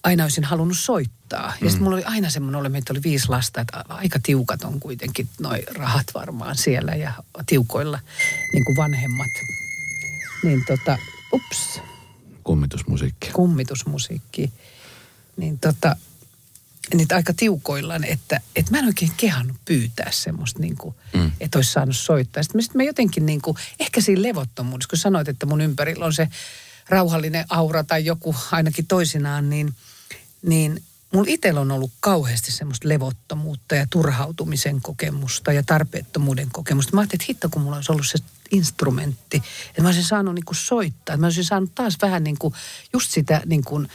[0.04, 1.46] aina olisin halunnut soittaa.
[1.48, 1.68] Ja mm.
[1.68, 5.30] sitten mulla oli aina semmoinen olo, että oli viisi lasta, että aika tiukat on kuitenkin
[5.40, 7.14] noi rahat varmaan siellä ja
[7.46, 8.00] tiukoilla
[8.54, 9.32] niin kuin vanhemmat.
[10.44, 10.98] Niin tota,
[11.34, 11.82] ups.
[12.44, 13.32] Kummitusmusiikki.
[13.32, 14.52] Kummitusmusiikki.
[15.38, 15.96] Niin tota,
[16.94, 21.32] niitä aika tiukoillaan, että, että mä en oikein kehannut pyytää semmoista, niin kuin, mm.
[21.40, 22.44] että olisi saanut soittaa.
[22.44, 26.06] Sitten mä, sit mä jotenkin niin kuin, ehkä siinä levottomuudessa, kun sanoit, että mun ympärillä
[26.06, 26.28] on se
[26.90, 29.74] rauhallinen aura tai joku ainakin toisinaan, niin–
[30.44, 36.92] niin mulla itsellä on ollut kauheasti semmoista levottomuutta ja turhautumisen kokemusta ja tarpeettomuuden kokemusta.
[36.94, 38.18] Mä ajattelin, että hitto kun mulla olisi ollut se
[38.54, 39.44] instrumentti.
[39.70, 41.14] Että mä olisin saanut niin kuin soittaa.
[41.14, 42.54] Että mä olisin saanut taas vähän niin kuin
[42.94, 43.88] just sitä niin kuin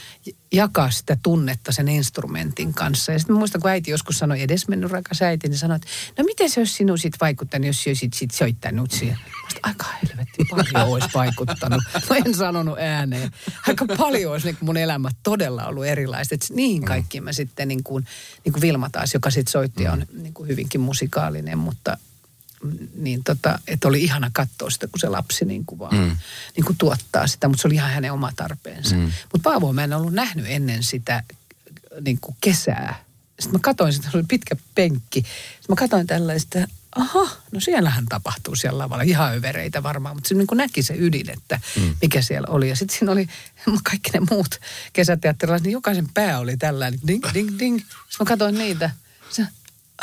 [0.51, 3.11] jakaa sitä tunnetta sen instrumentin kanssa.
[3.11, 5.87] Ja sitten mä muistan, kun äiti joskus sanoi, edes mennyt rakas äiti, niin sanoi, että
[6.17, 9.17] no miten se olisi sinun sit vaikuttanut, jos olisit sit soittanut siihen.
[9.53, 11.83] Mä aika helvetti, paljon olisi vaikuttanut.
[12.09, 13.31] Mä en sanonut ääneen.
[13.67, 16.35] Aika paljon olisi niin mun elämä todella ollut erilaista.
[16.35, 18.05] Et niihin kaikkiin mä sitten niin kuin,
[18.45, 21.97] niin kuin Vilma taas, joka sitten soitti on niin kuin hyvinkin musikaalinen, mutta
[22.95, 26.17] niin tota, että oli ihana katsoa sitä, kun se lapsi niin kuin vaan mm.
[26.55, 28.95] niin kuin tuottaa sitä, mutta se oli ihan hänen oma tarpeensa.
[28.95, 29.01] Mm.
[29.01, 31.23] Mutta Paavoa mä en ollut nähnyt ennen sitä
[32.01, 33.05] niin kuin kesää.
[33.39, 35.19] Sitten mä katsoin sitä, se oli pitkä penkki.
[35.19, 36.59] Sitten mä katsoin tällaista,
[36.95, 39.03] aha, no siellähän tapahtuu siellä lavalla.
[39.03, 41.95] Ihan övereitä varmaan, mutta se niin kuin näki se ydin, että mm.
[42.01, 42.69] mikä siellä oli.
[42.69, 43.27] Ja sitten siinä oli
[43.89, 44.59] kaikki ne muut
[44.93, 47.77] kesäteatterilaiset, niin jokaisen pää oli tällainen, ding, ding, ding.
[47.77, 48.91] Sitten mä katsoin niitä.
[49.29, 49.47] Se,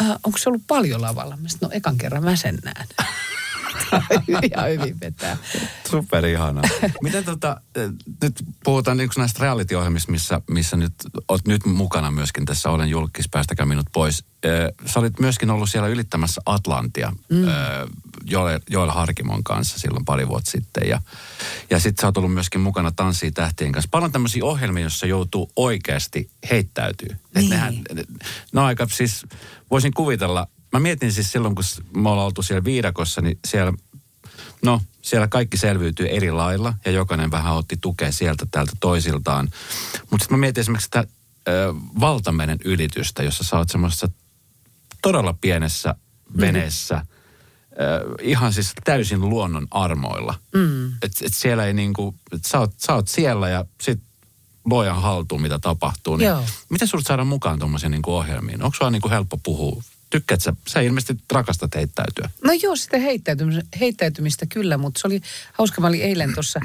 [0.03, 1.37] äh, onko se ollut paljon lavalla?
[1.37, 2.87] Mä sanoin, no ekan kerran mä sen näen.
[4.53, 5.37] Ihan hyvin vetää.
[5.91, 6.63] Super ihana.
[7.03, 7.61] Miten tota,
[8.23, 10.95] nyt puhutaan niin näistä reality-ohjelmista, missä, missä nyt
[11.29, 14.25] olet nyt mukana myöskin tässä Olen julkis, päästäkää minut pois.
[14.87, 17.45] Sä olit myöskin ollut siellä ylittämässä Atlantia mm.
[18.25, 20.89] Joel, Joel Harkimon kanssa silloin pari vuotta sitten.
[20.89, 21.01] Ja,
[21.71, 23.89] ja sitten sä oot ollut myöskin mukana Tanssii tähtien kanssa.
[23.91, 27.17] Paljon tämmöisiä ohjelmia, joissa joutuu oikeasti heittäytyy.
[27.35, 27.51] Niin.
[27.51, 28.05] nehän, ne,
[28.53, 29.27] ne on aika siis,
[29.71, 31.65] voisin kuvitella, mä mietin siis silloin, kun
[31.97, 33.73] me ollaan oltu siellä viidakossa, niin siellä,
[34.63, 39.51] no, siellä kaikki selviytyy eri lailla ja jokainen vähän otti tukea sieltä täältä toisiltaan.
[40.11, 41.05] Mutta sitten mä mietin esimerkiksi sitä
[41.49, 44.09] ö, valtameren ylitystä, jossa sä oot semmoisessa
[45.03, 45.95] todella pienessä
[46.41, 47.05] veneessä, mm.
[47.85, 50.35] ö, ihan siis täysin luonnon armoilla.
[50.55, 50.89] Mm.
[50.89, 54.01] Että et siellä ei niinku, et sä, oot, sä oot siellä ja sit
[54.65, 56.17] luojan haltuun, mitä tapahtuu.
[56.17, 56.31] Niin
[56.71, 58.63] miten sulla saada mukaan tuommoisiin niinku ohjelmiin?
[58.63, 62.31] Onko sulla niinku helppo puhua tykkäät sä, sä ilmeisesti rakastat heittäytyä.
[62.45, 65.21] No joo, sitä heittäytymistä, heittäytymistä kyllä, mutta se oli
[65.53, 65.81] hauska.
[65.81, 66.61] Mä olin eilen tuossa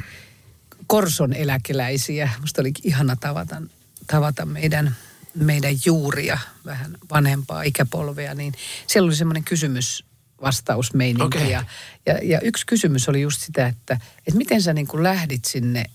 [0.87, 2.29] Korson eläkeläisiä.
[2.41, 3.61] Musta oli ihana tavata,
[4.07, 4.95] tavata meidän,
[5.35, 8.53] meidän juuria, vähän vanhempaa ikäpolvea, niin
[8.87, 10.05] siellä oli semmoinen kysymys
[10.41, 11.37] vastausmeininki.
[11.37, 11.51] Okay.
[11.51, 11.63] Ja,
[12.05, 15.85] ja, ja yksi kysymys oli just sitä, että, että miten sä niin kuin lähdit sinne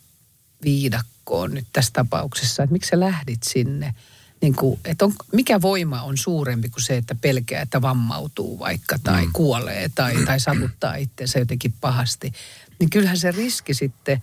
[0.65, 3.95] viidakkoon nyt tässä tapauksessa, että miksi sä lähdit sinne–
[4.41, 8.99] niin kuin, että on, mikä voima on suurempi kuin se, että pelkää, että vammautuu vaikka
[9.03, 9.33] tai mm.
[9.33, 12.33] kuolee tai, tai savuttaa itseensä jotenkin pahasti.
[12.79, 14.23] Niin kyllähän se riski sitten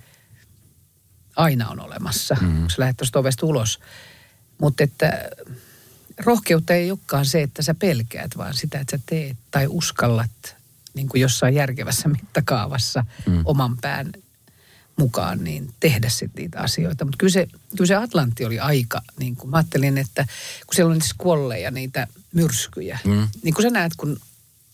[1.35, 2.61] aina on olemassa, mm.
[2.61, 3.79] kun sä lähdet tuosta ovesta ulos.
[4.61, 5.29] Mutta että
[6.25, 10.55] rohkeutta ei olekaan se, että sä pelkäät, vaan sitä, että sä teet tai uskallat
[10.93, 13.41] niin kuin jossain järkevässä mittakaavassa mm.
[13.45, 14.11] oman pään
[14.95, 17.05] mukaan niin tehdä sitten niitä asioita.
[17.05, 20.25] Mutta kyllä se, kyllä se Atlantti oli aika, niin kuin mä ajattelin, että
[20.67, 22.99] kun siellä on niitä squalleja, niitä myrskyjä.
[23.03, 23.27] Mm.
[23.43, 24.19] Niin kuin sä näet, kun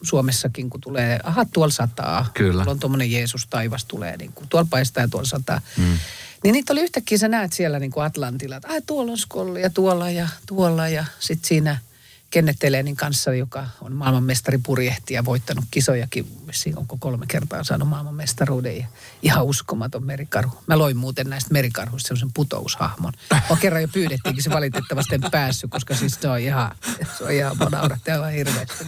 [0.01, 2.31] Suomessakin, kun tulee, aha, tuolla sataa.
[2.33, 2.53] Kyllä.
[2.53, 5.61] Tuolla on tuommoinen Jeesus taivas tulee, niin kuin, tuolla paistaa ja tuolla sataa.
[5.77, 5.97] Mm.
[6.43, 9.61] Niin niitä oli yhtäkkiä, sä näet siellä niin kuin Atlantilla, että ai tuolla on skolli
[9.61, 11.79] ja tuolla ja tuolla ja sitten siinä–
[12.29, 16.27] Kenneth Telenin kanssa, joka on maailmanmestari purjehti ja voittanut kisojakin.
[16.75, 18.87] Onko kolme kertaa saanut maailmanmestaruuden ja
[19.21, 20.57] ihan uskomaton merikarhu.
[20.67, 23.13] Mä loin muuten näistä merikarhuista sellaisen putoushahmon.
[23.31, 26.75] Mä kerran jo pyydettiinkin, se valitettavasti en päässyt, koska siis se on ihan,
[27.17, 28.85] se on ihan, mä nauratti aivan hirveästi.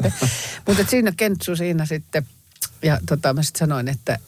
[0.67, 2.27] Mutta siinä Kentsu siinä sitten,
[2.81, 4.19] ja tota, mä sitten sanoin, että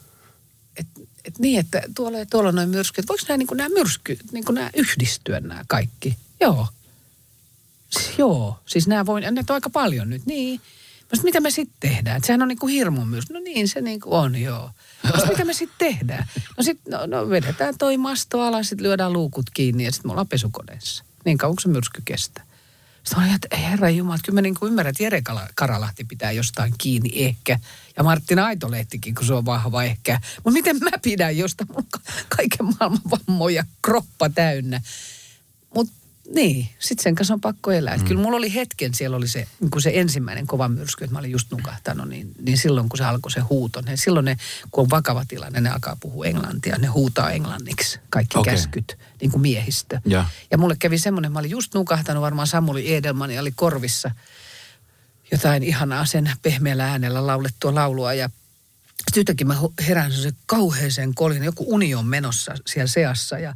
[0.76, 0.88] et,
[1.26, 3.08] et niin, että tuolla, tuolla on noin myrskyt.
[3.10, 6.18] Voiko nämä, niin myrskyt, niin nämä yhdistyä nämä kaikki?
[6.40, 6.68] Joo.
[8.18, 10.62] Joo, siis nämä voi, ne on aika paljon nyt, niin.
[11.02, 12.24] Mutta mitä me sitten tehdään?
[12.24, 13.30] sehän on niinku hirmu myös.
[13.30, 14.72] No niin, se niinku on, joo.
[15.04, 16.28] Mutta mitä me sitten tehdään?
[16.58, 20.12] No sitten no, no vedetään toi masto alas, sitten lyödään luukut kiinni ja sitten me
[20.12, 21.04] ollaan pesukoneessa.
[21.26, 22.44] Niin kauan se myrsky kestää.
[23.04, 25.22] Sitten olin, että herra Jumala, kyllä mä niin kuin ymmärrän, että Jere
[25.56, 27.60] Karalahti pitää jostain kiinni ehkä.
[27.98, 30.20] Ja Martin Aitolehtikin, kun se on vahva ehkä.
[30.36, 31.88] Mutta miten mä pidän, josta mun
[32.38, 34.82] kaiken maailman vammoja kroppa täynnä.
[35.76, 35.94] Mutta
[36.30, 37.98] niin, sitten sen kanssa on pakko elää.
[37.98, 38.06] Mm.
[38.06, 41.32] Kyllä mulla oli hetken, siellä oli se, kun se ensimmäinen kova myrsky, että mä olin
[41.32, 44.38] just nukahtanut, niin, niin silloin kun se alkoi se huuto, niin silloin ne,
[44.72, 48.54] kun on vakava tilanne, ne alkaa puhua englantia, ne huutaa englanniksi kaikki okay.
[48.54, 50.00] käskyt, niin kuin miehistö.
[50.06, 50.26] Ja.
[50.52, 54.12] ja mulle kävi semmoinen, mä olin just nukahtanut, varmaan Samuli Edelman oli korvissa
[55.32, 58.30] jotain ihanaa sen pehmeällä äänellä laulettua laulua ja
[59.08, 59.56] sitten yhtäkkiä mä
[59.88, 63.56] herään se kauheeseen kolin, joku uni on menossa siellä seassa ja,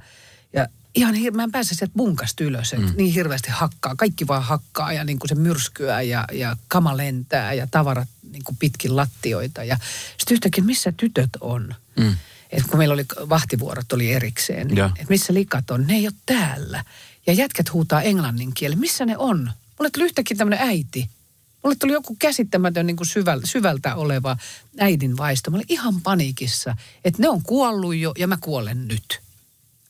[0.54, 2.94] ja ihan hir- mä en pääse sieltä bunkasta ylös, että mm.
[2.98, 3.96] niin hirveästi hakkaa.
[3.96, 8.44] Kaikki vaan hakkaa ja niin kuin se myrskyä ja, ja kama lentää ja tavarat niin
[8.44, 9.64] kuin pitkin lattioita.
[9.64, 9.78] Ja
[10.18, 11.76] sitten yhtäkkiä, missä tytöt on?
[12.00, 12.16] Mm.
[12.52, 15.88] Et kun meillä oli vahtivuorot oli erikseen, niin, että missä likat on?
[15.88, 16.84] Ne ei ole täällä.
[17.28, 18.76] Ja jätkät huutaa englannin kieli.
[18.76, 19.52] Missä ne on?
[19.80, 21.00] Mulle tuli yhtäkkiä tämmöinen äiti.
[21.00, 24.38] Mulle Mulle tuli joku käsittämätön niin kuin syväl, syvältä oleva
[24.80, 25.52] äidin vaisto.
[25.52, 29.20] Mä olin ihan paniikissa, että ne on kuollut jo ja mä kuolen nyt.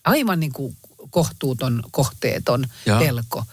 [0.04, 0.78] Aivan niin kuin
[1.10, 3.00] kohtuuton, kohteeton Joo.
[3.00, 3.43] pelko.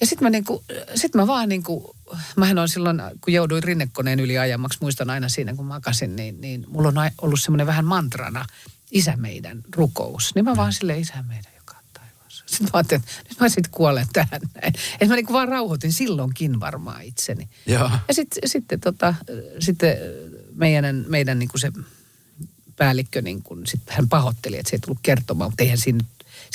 [0.00, 1.96] Ja sitten mä, niinku, sit mä vaan niinku,
[2.36, 6.64] mähän on silloin, kun jouduin rinnekoneen yli ajamaksi, muistan aina siinä kun makasin, niin, niin
[6.68, 8.46] mulla on ollut semmoinen vähän mantrana,
[8.90, 10.34] isä meidän rukous.
[10.34, 12.44] Niin mä vaan silleen, isä meidän, joka on taivaassa.
[12.46, 14.74] Sitten mä ajattelin, että nyt mä sitten kuolen tähän näin.
[14.92, 17.48] Että mä niinku vaan rauhoitin silloinkin varmaan itseni.
[17.66, 17.90] Joo.
[18.08, 19.14] Ja sitten, sitten, tota,
[19.58, 19.96] sitten
[20.54, 21.72] meidän, meidän niin kuin se
[22.76, 26.04] päällikkö, niin kuin, sit hän pahoitteli, että se ei tullut kertomaan, mutta eihän siinä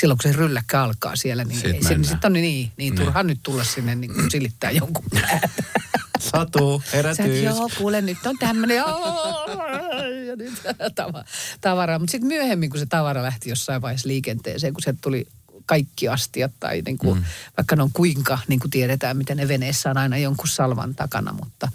[0.02, 2.04] silloin kun se rylläkkä alkaa siellä, niin Sit se, mennään.
[2.04, 5.50] sit on niin, niin, niin turha nyt tulla sinne niin kuin silittää jonkun päätä.
[6.32, 7.44] Satu, herätys.
[7.44, 8.78] joo, kuule nyt on tämmöinen,
[10.28, 10.54] ja nyt
[11.00, 11.26] tava-
[11.62, 12.00] tavaraa.
[12.00, 15.28] Mutta sitten myöhemmin, kun se tavara lähti jossain vaiheessa liikenteeseen, kun se tuli
[15.66, 17.26] kaikki astiat tai niin kuin, mm.
[17.58, 21.34] vaikka ne on kuinka, niin kuin tiedetään, miten ne veneessä on aina jonkun salvan takana,
[21.34, 21.72] mutta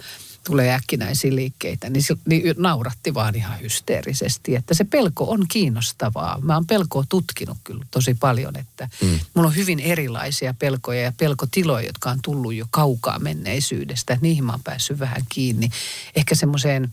[0.47, 6.41] tulee äkkinäisiä liikkeitä, niin, se, niin nauratti vaan ihan hysteerisesti, että se pelko on kiinnostavaa.
[6.41, 9.21] Mä oon pelkoa tutkinut kyllä tosi paljon, että mm.
[9.35, 14.19] mulla on hyvin erilaisia pelkoja ja pelkotiloja, jotka on tullut jo kaukaa menneisyydestä.
[14.21, 15.71] Niihin mä oon päässyt vähän kiinni.
[16.17, 16.93] Ehkä semmoiseen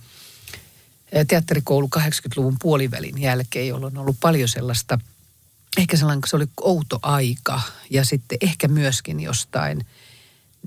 [1.28, 5.00] teatterikoulu 80-luvun puolivälin jälkeen, jolloin on ollut paljon sellaista,
[5.78, 9.86] ehkä sellainen, se oli outo aika ja sitten ehkä myöskin jostain,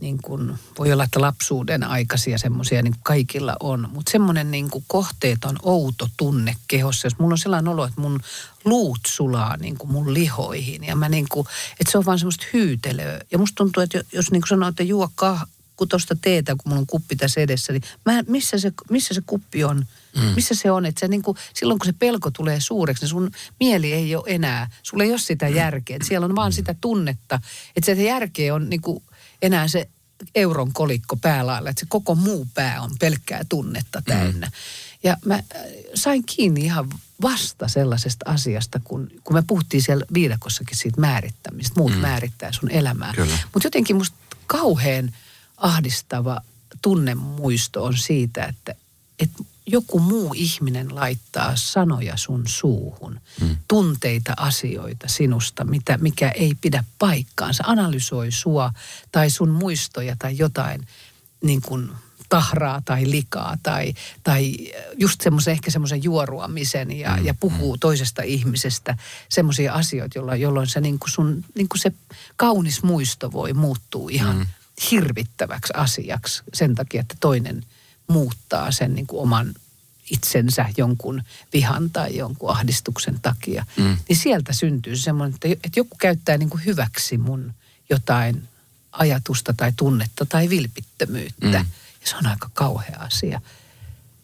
[0.01, 4.85] niin kuin, voi olla, että lapsuuden aikaisia semmoisia niin kaikilla on, mutta semmoinen niin kuin
[4.87, 8.21] kohteeton outo tunne kehossa, jos mulla on sellainen olo, että mun
[8.65, 11.47] luut sulaa niin kuin mun lihoihin ja mä niin kuin,
[11.81, 13.21] että se on vaan semmoista hyytelöä.
[13.31, 16.63] Ja musta tuntuu, että jos niin kuin sanoo, että juo kah, kun tuosta teetä, kun
[16.65, 19.87] mulla on kuppi tässä edessä, niin mä, missä, se, missä se kuppi on?
[20.17, 20.23] Mm.
[20.23, 20.87] Missä se on?
[20.87, 23.31] Että se niin kuin, silloin kun se pelko tulee suureksi, niin sun
[23.61, 25.97] mieli ei ole enää, sulla ei ole sitä järkeä.
[25.97, 27.41] Että siellä on vaan sitä tunnetta,
[27.77, 29.03] että se järkeä on niin kuin
[29.43, 29.89] enää se
[30.35, 34.47] euron kolikko päälailla, että se koko muu pää on pelkkää tunnetta täynnä.
[34.47, 34.53] Mm.
[35.03, 35.43] Ja mä äh,
[35.95, 36.89] sain kiinni ihan
[37.23, 41.81] vasta sellaisesta asiasta, kun, kun me puhuttiin siellä viidakossakin siitä määrittämistä.
[41.81, 41.99] Muut mm.
[41.99, 43.15] määrittää sun elämää.
[43.55, 45.13] Mutta jotenkin musta kauhean
[45.57, 46.41] ahdistava
[46.83, 48.75] tunnemuisto on siitä, että,
[49.19, 53.57] että joku muu ihminen laittaa sanoja sun suuhun, mm.
[53.69, 58.73] tunteita, asioita sinusta, mitä, mikä ei pidä paikkaansa, analysoi sua
[59.13, 60.87] tai sun muistoja tai jotain
[61.43, 61.91] niin kuin
[62.29, 64.55] tahraa tai likaa tai, tai
[64.97, 67.25] just semmoisen ehkä semmoisen juoruamisen ja, mm.
[67.25, 68.97] ja puhuu toisesta ihmisestä
[69.29, 71.93] semmoisia asioita, jolloin, jolloin se, niin kuin sun, niin kuin se
[72.37, 74.47] kaunis muisto voi muuttua ihan mm.
[74.91, 77.65] hirvittäväksi asiaksi sen takia, että toinen
[78.09, 79.55] muuttaa sen niin kuin oman
[80.11, 83.67] itsensä jonkun vihan tai jonkun ahdistuksen takia.
[83.77, 83.97] Mm.
[84.09, 87.55] Niin sieltä syntyy semmoinen, että, joku käyttää niin kuin hyväksi mun
[87.91, 88.49] jotain
[88.93, 91.47] ajatusta tai tunnetta tai vilpittömyyttä.
[91.47, 91.53] Mm.
[91.53, 91.65] Ja
[92.05, 93.41] se on aika kauhea asia.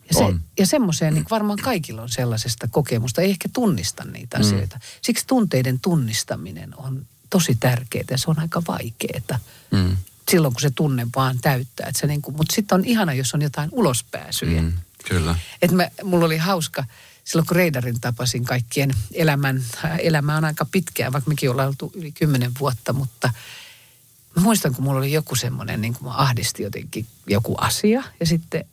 [0.09, 0.40] Ja, se, On.
[0.59, 4.81] ja semmoiseen niin varmaan kaikilla on sellaisesta kokemusta, ei ehkä tunnista niitä asioita.
[5.03, 9.38] Siksi tunteiden tunnistaminen on tosi tärkeää ja se on aika vaikeaa.
[9.71, 9.97] Mm.
[10.30, 11.87] Silloin kun se tunne vaan täyttää.
[11.88, 14.62] Että se niin kuin, mutta sitten on ihana, jos on jotain ulospääsyjä.
[14.62, 14.72] Mm.
[15.08, 15.37] Kyllä.
[15.62, 16.85] Että mä, mulla oli hauska,
[17.24, 19.64] silloin kun Reidarin tapasin kaikkien elämän,
[19.98, 23.30] elämä on aika pitkää, vaikka mekin ollaan oltu yli kymmenen vuotta, mutta
[24.37, 28.26] mä muistan, kun mulla oli joku semmoinen, niin kuin mä ahdisti jotenkin joku asia, ja
[28.26, 28.64] sitten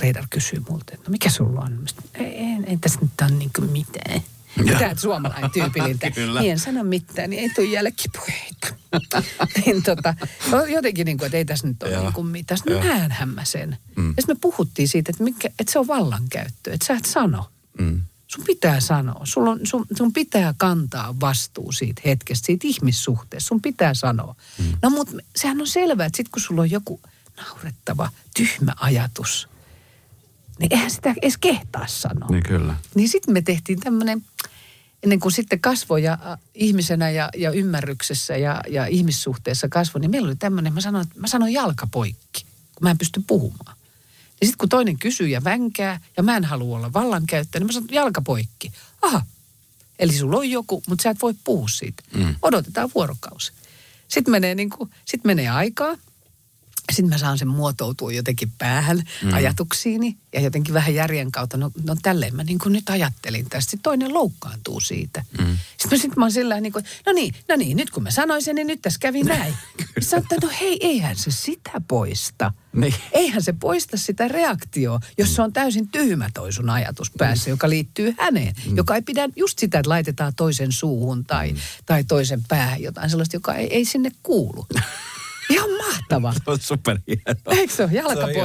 [0.00, 1.72] Reidar kysyy multa, että no mikä sulla on?
[1.72, 4.22] Mä sanoin, ei, ei, ei tässä nyt ole niin kuin mitään.
[4.64, 6.10] Mitä suomalainen tyypilliltä.
[6.18, 6.40] Kyllä.
[6.40, 8.74] Niin en sano mitään, niin ei tule jälkipuheita.
[9.66, 10.14] niin tota,
[10.68, 12.58] jotenkin niin kuin, että ei tässä nyt ole niin kuin mitään.
[12.58, 13.78] Sitten näenhän mä sen.
[13.96, 14.08] Mm.
[14.08, 17.50] Ja sitten me puhuttiin siitä, että, mikä, että se on vallankäyttö, että sä et sano.
[17.78, 18.00] Mm.
[18.26, 19.20] Sun pitää sanoa.
[19.24, 23.48] Sulla on, sun, sun pitää kantaa vastuu siitä hetkestä, siitä ihmissuhteesta.
[23.48, 24.34] Sun pitää sanoa.
[24.58, 24.64] Mm.
[24.82, 27.00] No mutta sehän on selvää, että sit kun sulla on joku
[27.36, 29.48] naurettava, tyhmä ajatus,
[30.58, 32.28] niin eihän sitä edes kehtaa sanoa.
[32.28, 32.74] Niin kyllä.
[32.94, 34.24] Niin sitten me tehtiin tämmöinen,
[35.02, 40.26] ennen kuin sitten kasvoja äh, ihmisenä ja, ja ymmärryksessä ja, ja ihmissuhteessa kasvoi, niin meillä
[40.26, 42.44] oli tämmöinen, mä sanoin, mä sanoin jalkapoikki,
[42.74, 43.76] kun mä en pysty puhumaan.
[44.40, 47.72] Ja sitten kun toinen kysyy ja vänkää ja mä en halua olla vallankäyttäjä, niin mä
[47.72, 48.72] sanon jalkapoikki.
[49.02, 49.22] Aha,
[49.98, 52.02] eli sulla on joku, mutta sä et voi puhua siitä.
[52.14, 52.34] Mm.
[52.42, 53.52] Odotetaan vuorokausi.
[54.08, 55.96] Sitten menee, niin kuin, sit menee aikaa.
[56.92, 59.32] Sitten mä saan sen muotoutua jotenkin päähän mm.
[59.32, 61.56] ajatuksiini ja jotenkin vähän järjen kautta.
[61.56, 63.70] No, no tälleen mä niin kuin nyt ajattelin tästä.
[63.70, 65.24] Sitten toinen loukkaantuu siitä.
[65.38, 65.58] Mm.
[65.78, 68.10] Sitten mä, sit mä oon sillä niin kuin, no niin, no niin, nyt kun mä
[68.10, 69.54] sanoin sen, niin nyt tässä kävi näin.
[70.00, 72.52] Sitten että no hei, eihän se sitä poista.
[72.72, 72.94] Niin.
[73.12, 77.68] Eihän se poista sitä reaktioa, jos se on täysin tyhmä toi sun ajatus päässä, joka
[77.68, 78.54] liittyy häneen.
[78.74, 81.54] Joka ei pidä just sitä, että laitetaan toisen suuhun tai,
[81.86, 84.66] tai toisen päähän jotain sellaista, joka ei, ei sinne kuulu.
[85.50, 85.77] Ihan.
[86.10, 86.32] Mahtava.
[86.34, 87.34] Se on superhienoa.
[87.46, 87.92] Eikö se ole?
[87.92, 88.42] Jalka Se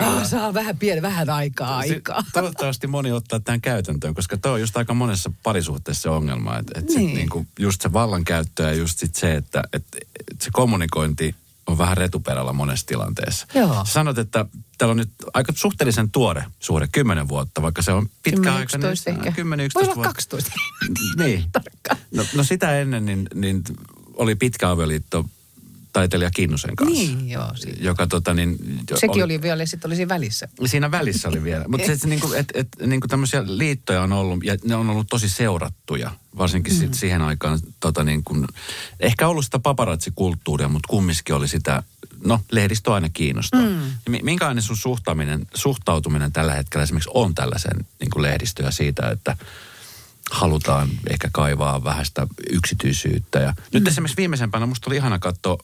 [0.00, 2.22] Ah, saa vähän pieni, vähän aikaa aikaa.
[2.22, 6.58] Si- Toivottavasti moni ottaa tämän käytäntöön, koska tuo on just aika monessa parisuhteessa se ongelma.
[6.58, 6.96] Että et niin.
[6.96, 7.14] Niin.
[7.16, 9.84] niinku just se vallankäyttö ja just sit se, että et,
[10.30, 11.34] et se kommunikointi
[11.66, 13.46] on vähän retuperällä monessa tilanteessa.
[13.54, 13.84] Joo.
[13.84, 14.44] Sanot, että
[14.78, 18.76] täällä on nyt aika suhteellisen tuore suhde, 10 vuotta, vaikka se on pitkä 10, aika.
[18.76, 19.32] 11 ehkä.
[19.32, 20.12] 10, Voi 11 olla vuotta.
[20.12, 20.50] 12.
[21.16, 21.44] Niin.
[22.14, 23.62] No, no sitä ennen niin, niin
[24.14, 25.24] oli pitkä avioliitto
[25.98, 26.94] taiteilija Kinnusen kanssa.
[26.98, 27.50] Niin, joo.
[27.54, 27.78] Siinä.
[27.80, 28.56] Joka tota niin...
[28.90, 30.48] jo- Sekin oli vielä, sitten oli siinä välissä.
[30.66, 31.64] Siinä välissä oli vielä.
[31.68, 34.90] Mutta se, niin kuin, et, et, niin kuin tämmöisiä liittoja on ollut, ja ne on
[34.90, 36.78] ollut tosi seurattuja, varsinkin mm.
[36.78, 37.60] sit siihen aikaan.
[37.80, 38.46] Tota, niin kuin,
[39.00, 41.82] ehkä ollut sitä paparatsikulttuuria, mutta kumminkin oli sitä,
[42.24, 43.60] no lehdistö aina kiinnostaa.
[43.60, 44.18] Mm.
[44.22, 49.36] Minkälainen sun suhtaaminen, suhtautuminen tällä hetkellä esimerkiksi on tällaisen niin kuin lehdistöä siitä, että
[50.30, 53.38] halutaan ehkä kaivaa vähän sitä yksityisyyttä.
[53.38, 53.86] Ja nyt Mm.
[53.88, 55.58] esimerkiksi viimeisempänä musta oli ihana katsoa,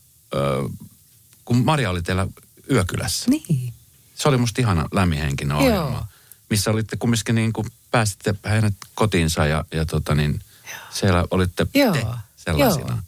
[1.45, 2.27] kun Maria oli teillä
[2.71, 3.31] yökylässä.
[3.31, 3.73] Niin.
[4.15, 5.91] Se oli musta ihana lämminhenkinen ohjelma.
[5.91, 6.05] Joo.
[6.51, 10.41] Missä olitte kumminkin niin kuin päästitte hänet kotiinsa ja, ja tota niin,
[10.91, 11.93] siellä olitte Joo.
[11.93, 12.07] te
[12.37, 12.89] sellaisina.
[12.89, 12.99] Joo.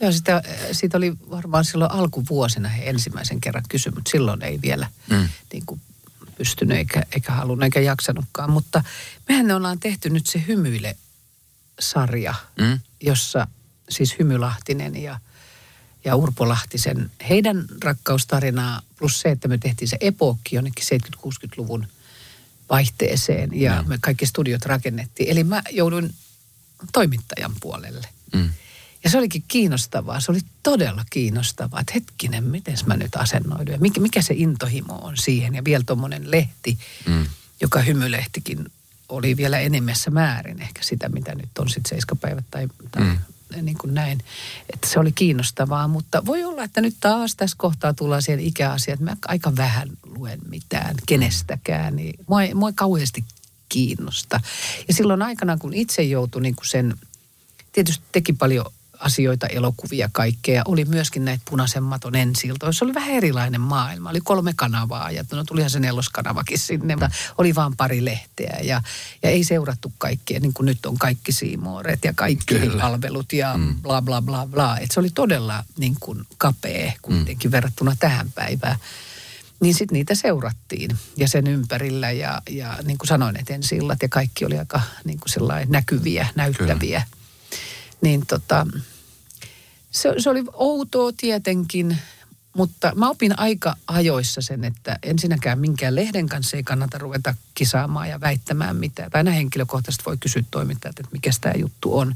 [0.00, 4.02] Joo, sitä, siitä oli varmaan silloin alkuvuosina he ensimmäisen kerran kysymys.
[4.08, 5.28] Silloin ei vielä Mm.
[5.52, 5.80] niin kuin
[6.38, 8.50] pystynyt eikä, eikä halunnut eikä jaksanutkaan.
[8.50, 8.84] Mutta
[9.28, 12.80] mehän ne ollaan tehty nyt se Hymyile-sarja, Mm?
[13.00, 13.46] jossa
[13.88, 15.20] siis Hymylahtinen ja,
[16.04, 20.84] ja Urpo Lahtisen, heidän rakkaustarinaa plus se, että me tehtiin se epokki jonnekin
[21.16, 21.86] 70-60-luvun
[22.70, 23.82] vaihteeseen ja Joo.
[23.84, 25.30] me kaikki studiot rakennettiin.
[25.30, 26.14] Eli mä jouduin
[26.92, 28.08] toimittajan puolelle.
[28.34, 28.50] Mm.
[29.04, 33.78] Ja se olikin kiinnostavaa, se oli todella kiinnostavaa, että hetkinen, miten mä nyt asennoidun ja
[33.80, 35.54] mikä, mikä se intohimo on siihen.
[35.54, 37.26] Ja vielä tuommoinen lehti, Mm.
[37.60, 38.72] joka hymylehtikin
[39.08, 43.18] oli vielä enemmässä määrin ehkä sitä, mitä nyt on sitten seiskapäivät tai, tai Mm.
[43.62, 44.20] Niin kuin näin.
[44.72, 48.94] Että se oli kiinnostavaa, mutta voi olla, että nyt taas tässä kohtaa tullaan siihen ikäasiaan,
[48.94, 53.24] että mä aika vähän luen mitään kenestäkään, niin mua ei, mua ei kauheasti
[53.68, 54.40] kiinnosta.
[54.88, 56.94] Ja silloin aikana, kun itse joutui niin kuin sen,
[57.72, 58.66] tietysti teki paljon
[59.04, 60.62] asioita, elokuvia, kaikkea.
[60.64, 62.72] Oli myöskin näitä punaisen maton ensiltoja.
[62.72, 64.10] Se oli vähän erilainen maailma.
[64.10, 66.96] Oli kolme kanavaa ja no tulihan se neloskanavakin sinne.
[66.96, 68.82] Mutta oli vaan pari lehteä ja,
[69.22, 72.82] ja ei seurattu kaikkea, niin kuin nyt on kaikki siimooret ja kaikki Kyllä.
[72.82, 73.74] Palvelut ja mm.
[73.82, 74.78] bla bla bla bla.
[74.78, 77.52] Et se oli todella niin kuin kapea kuitenkin mm.
[77.52, 78.76] verrattuna tähän päivään.
[79.60, 84.08] Niin sitten niitä seurattiin ja sen ympärillä ja, ja niin kuin sanoin, että ensillat ja
[84.08, 87.02] kaikki oli aika niin kuin näkyviä, näyttäviä.
[87.10, 87.24] Kyllä.
[88.00, 88.66] Niin tota,
[89.94, 91.98] se, se oli outoa tietenkin,
[92.56, 98.08] mutta mä opin aika ajoissa sen, että ensinnäkään minkään lehden kanssa ei kannata ruveta kisaamaan
[98.08, 99.10] ja väittämään mitään.
[99.10, 102.14] Tai aina henkilökohtaisesti voi kysyä toimittajat, että mikä tämä juttu on.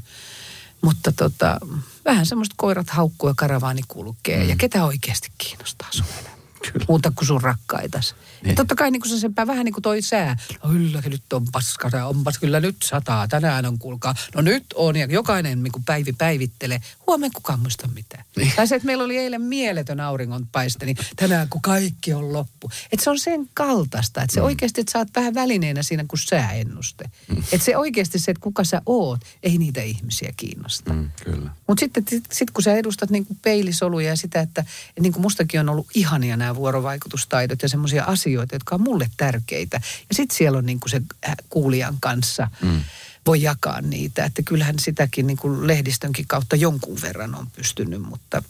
[0.81, 1.57] Mutta tota,
[2.05, 4.43] vähän semmoista koirat haukkuu ja karavaani kulkee.
[4.43, 4.49] Mm.
[4.49, 6.35] Ja ketä oikeasti kiinnostaa sun elämä?
[6.71, 6.85] Kyllä.
[6.87, 8.15] Muuta kuin sun rakkaitas.
[8.41, 8.49] Niin.
[8.49, 10.37] Ja totta kai niin kuin se vähän niin kuin toi sää.
[10.63, 13.27] No kyllä nyt on paska, ja onpas kyllä nyt sataa.
[13.27, 14.15] Tänään on kuulkaa.
[14.35, 16.81] No nyt on ja jokainen niin kuin päivi päivittelee.
[17.07, 18.25] Huomenna kukaan muista mitään.
[18.35, 18.51] Niin.
[18.55, 22.71] Tai se, että meillä oli eilen mieletön auringonpaiste, niin tänään kun kaikki on loppu.
[22.91, 24.45] Että se on sen kaltaista, että se mm.
[24.45, 27.09] oikeasti, että sä oot vähän välineenä siinä kuin sääennuste.
[27.27, 27.37] Mm.
[27.37, 30.93] Että se oikeasti se, että kuka sä oot, ei niitä ihmisiä kiinnosta.
[30.93, 31.51] Mm, kyllä.
[31.67, 34.61] Mutta sitten sit, kun sä edustat niin kuin peilisoluja ja sitä, että
[34.97, 39.09] et niin kuin mustakin on ollut ihania nämä vuorovaikutustaidot ja semmoisia asioita, jotka on mulle
[39.17, 39.81] tärkeitä.
[40.09, 42.81] Ja sitten siellä on niin kuin se äh, kuulijan kanssa mm.
[43.25, 44.25] voi jakaa niitä.
[44.25, 48.43] Että kyllähän sitäkin niin kuin lehdistönkin kautta jonkun verran on pystynyt, mutta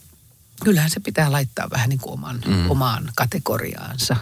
[0.64, 2.70] kyllähän se pitää laittaa vähän niin kuin oman, mm.
[2.72, 4.16] omaan kategoriaansa.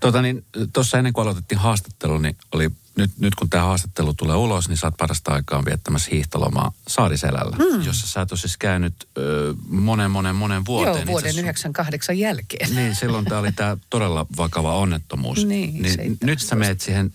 [0.00, 4.36] Tota niin, tuossa ennen kuin aloitettiin haastattelu, niin oli, nyt, nyt kun tämä haastattelu tulee
[4.36, 7.82] ulos, niin sä oot parasta aikaa viettämässä hiihtolomaa Saariselällä, mm.
[7.82, 10.96] jossa sä oot siis käynyt ö, monen, monen, monen vuoteen.
[10.96, 12.74] Joo, vuoden Itse asiassa- 98 jälkeen.
[12.76, 15.46] Niin, silloin tämä oli tämä todella vakava onnettomuus.
[15.46, 16.26] Niin, niin 17.
[16.26, 17.10] nyt sä meet siihen,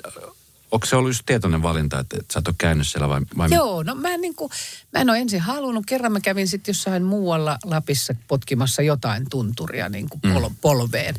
[0.72, 3.50] onko se ollut just tietoinen valinta, että, että sä et ole käynyt siellä vai, vai
[3.52, 4.52] Joo, no mä en, niin kuin,
[4.94, 5.86] mä en ole ensin halunnut.
[5.86, 11.16] Kerran mä kävin sitten jossain muualla Lapissa potkimassa jotain tunturia niin kuin pol- polveen.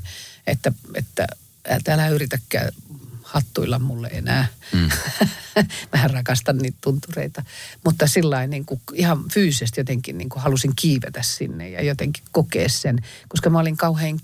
[0.47, 1.27] Että, että
[1.95, 2.73] älä yritäkään
[3.29, 4.47] hattuilla mulle enää.
[4.73, 4.89] Mm.
[5.93, 7.43] Mä rakastan niitä tuntureita.
[7.85, 12.69] Mutta sillä niin kuin ihan fyysisesti jotenkin niin kuin halusin kiivetä sinne ja jotenkin kokea
[12.69, 12.99] sen.
[13.29, 14.21] Koska mä olin kauhean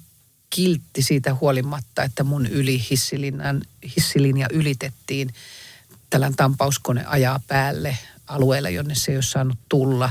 [0.51, 3.62] kiltti siitä huolimatta, että mun yli hissilinjan,
[3.97, 5.35] hissilinja ylitettiin.
[6.11, 10.11] Tällainen tampauskone ajaa päälle alueelle, jonne se ei ole saanut tulla.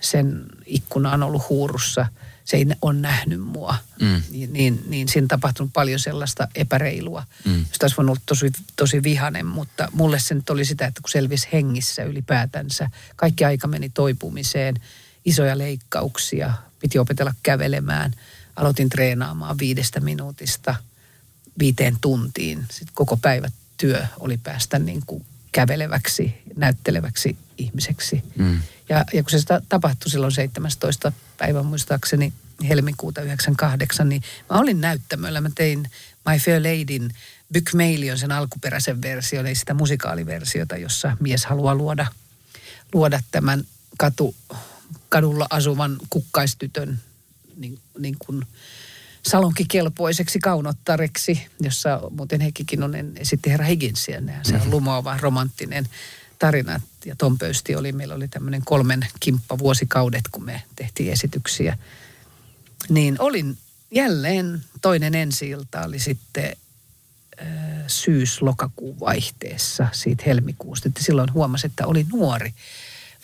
[0.00, 2.06] Sen ikkuna on ollut huurussa.
[2.44, 3.76] Se ei ole nähnyt mua.
[4.00, 4.22] Mm.
[4.30, 7.24] Niin, niin, niin siinä on tapahtunut paljon sellaista epäreilua.
[7.44, 7.58] Mm.
[7.58, 11.10] Josta olisi voinut olla tosi, tosi vihanen, mutta mulle se nyt oli sitä, että kun
[11.10, 12.90] selvisi hengissä ylipäätänsä.
[13.16, 14.74] Kaikki aika meni toipumiseen.
[15.24, 18.12] Isoja leikkauksia, piti opetella kävelemään.
[18.56, 20.74] aloitin treenaamaan viidestä minuutista
[21.58, 22.58] viiteen tuntiin.
[22.70, 28.22] Sitten koko päivä työ oli päästä niin kuin käveleväksi, näytteleväksi ihmiseksi.
[28.36, 28.60] Mm.
[28.92, 31.12] Ja, ja kun se tapahtui silloin 17.
[31.38, 32.32] päivän muistaakseni
[32.68, 35.40] helmikuuta 98, niin mä olin näyttämöllä.
[35.40, 35.90] Mä tein
[36.30, 37.14] My Fair Ladyn
[37.52, 42.06] Bykmeilion sen alkuperäisen version, ei sitä musikaaliversiota, jossa mies haluaa luoda,
[42.92, 43.64] luoda tämän
[43.98, 44.34] katu,
[45.08, 47.00] kadulla asuvan kukkaistytön
[47.56, 48.46] niin, niin kuin
[49.22, 54.20] salonkikelpoiseksi kaunottareksi, jossa muuten Heikki Kinnunen esitti herra Higginsia.
[54.42, 54.70] Se on mm-hmm.
[54.70, 55.88] lumoava romanttinen
[56.42, 56.80] tarina.
[57.04, 61.78] Ja Tom Pöysti oli, meillä oli tämmöinen kolmen kimppa vuosikaudet, kun me tehtiin esityksiä.
[62.88, 63.58] Niin olin
[63.90, 65.50] jälleen toinen ensi
[65.86, 66.56] oli sitten
[67.86, 70.88] syys-lokakuun vaihteessa siitä helmikuusta.
[70.88, 72.54] Että silloin huomasi, että oli nuori,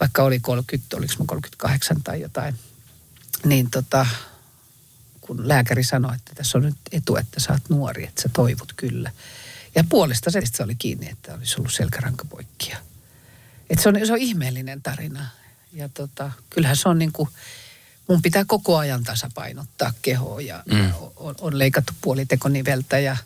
[0.01, 2.55] vaikka oli 30, oliko 38 tai jotain.
[3.45, 4.07] Niin tota,
[5.21, 8.73] kun lääkäri sanoi, että tässä on nyt etu, että sä oot nuori, että sä toivot
[8.77, 9.13] kyllä.
[9.75, 12.88] Ja puolesta se oli kiinni, että olisi ollut selkärankapoikkia.
[13.71, 15.27] Että se on, se on ihmeellinen tarina.
[15.73, 17.29] Ja tota, kyllähän se on niin kuin,
[18.09, 20.93] mun pitää koko ajan tasapainottaa kehoa ja, mm.
[21.17, 23.17] on, on leikattu puolitekoniveltä ja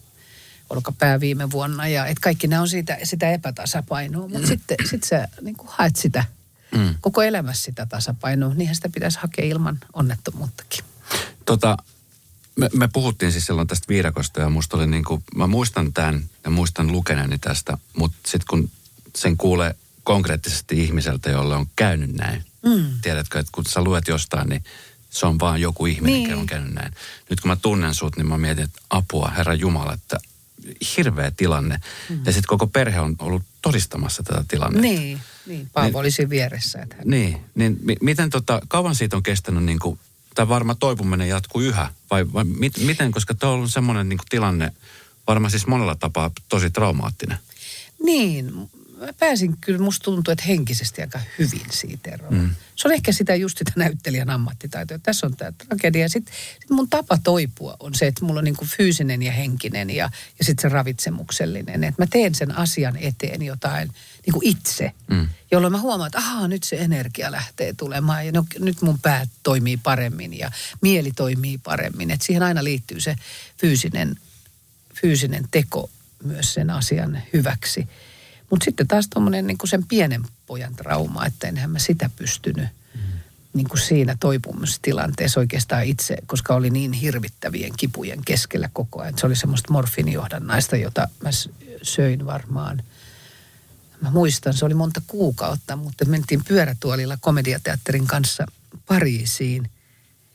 [0.70, 1.88] olkapää viime vuonna.
[1.88, 4.46] Ja et kaikki nämä on siitä, sitä epätasapainoa, mutta mm.
[4.46, 6.24] sitten sit sä niin kuin haet sitä
[6.76, 6.94] mm.
[7.00, 8.54] koko elämässä sitä tasapainoa.
[8.54, 10.84] Niinhän sitä pitäisi hakea ilman onnettomuuttakin.
[11.44, 11.76] Tota,
[12.56, 16.24] me, me puhuttiin siis silloin tästä viidakosta ja musta oli niin kuin, mä muistan tämän
[16.44, 18.70] ja muistan lukeneeni tästä, mutta sitten kun
[19.16, 19.74] sen kuulee
[20.04, 22.44] konkreettisesti ihmiseltä, jolle on käynyt näin.
[22.62, 22.86] Mm.
[23.02, 24.64] Tiedätkö, että kun sä luet jostain, niin
[25.10, 26.34] se on vaan joku ihminen, niin.
[26.34, 26.92] on käynyt näin.
[27.30, 30.18] Nyt kun mä tunnen sut, niin mä mietin, että apua, Herra Jumala, että
[30.96, 31.80] hirveä tilanne.
[32.08, 32.16] Mm.
[32.16, 34.82] Ja sitten koko perhe on ollut todistamassa tätä tilannetta.
[34.82, 35.70] Niin, niin.
[35.72, 36.82] Paavo niin, olisi vieressä.
[36.82, 37.04] Että hän...
[37.08, 39.98] Niin, niin mi- miten tota, kauan siitä on kestänyt niin kuin,
[40.34, 41.88] tämä varma toipuminen jatkuu yhä?
[42.10, 44.72] Vai, vai mit, miten, koska tuo on ollut semmoinen niin tilanne,
[45.26, 47.38] varmaan siis monella tapaa tosi traumaattinen.
[48.04, 48.70] Niin,
[49.06, 52.34] mä pääsin kyllä, musta tuntuu, että henkisesti aika hyvin siitä eroon.
[52.34, 52.50] Mm.
[52.76, 54.98] Se on ehkä sitä just sitä näyttelijän ammattitaitoa.
[54.98, 56.08] Tässä on tämä tragedia.
[56.08, 59.90] Sitten sit mun tapa toipua on se, että mulla on niin kuin fyysinen ja henkinen
[59.90, 61.84] ja, ja sitten se ravitsemuksellinen.
[61.84, 63.90] Että mä teen sen asian eteen jotain
[64.26, 65.28] niin kuin itse, mm.
[65.50, 69.28] jolloin mä huomaan, että ahaa, nyt se energia lähtee tulemaan ja no, nyt mun päät
[69.42, 70.50] toimii paremmin ja
[70.80, 72.10] mieli toimii paremmin.
[72.10, 73.16] Että siihen aina liittyy se
[73.58, 74.16] fyysinen,
[74.94, 75.90] fyysinen teko
[76.24, 77.88] myös sen asian hyväksi.
[78.52, 83.00] Mutta sitten taas tuommoinen niin sen pienen pojan trauma, että enhän mä sitä pystynyt mm.
[83.54, 89.18] niin kuin siinä toipumistilanteessa oikeastaan itse, koska oli niin hirvittävien kipujen keskellä koko ajan.
[89.18, 91.30] Se oli semmoista morfinijohdannaista, jota mä
[91.82, 92.82] söin varmaan.
[94.00, 98.46] Mä muistan, se oli monta kuukautta, mutta mentiin pyörätuolilla komediateatterin kanssa
[98.86, 99.70] Pariisiin.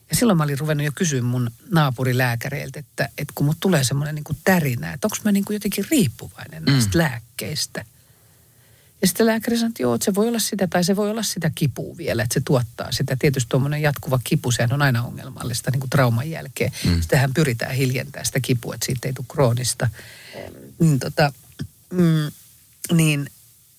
[0.10, 4.16] Ja silloin mä olin ruvennut jo kysyä mun naapurilääkäreiltä, että, että kun mut tulee semmoinen
[4.16, 6.98] niin tärinä, että onko mä niin kuin jotenkin riippuvainen näistä mm.
[6.98, 7.86] lääkkeistä–
[9.02, 11.24] ja sitten lääkäri sanoi, että joo, että se voi olla sitä tai se voi olla
[11.24, 13.16] sitä kipua vielä, että se tuottaa sitä.
[13.20, 16.72] Tietysti tuommoinen jatkuva kipu, sehän on aina ongelmallista niin kuin trauman jälkeen.
[16.86, 17.02] Mm.
[17.02, 19.90] Sitähän pyritään hiljentämään sitä kipua, että siitä ei tule kroonista.
[20.80, 21.34] Niin, tota,
[21.90, 22.32] mm,
[22.94, 23.30] niin,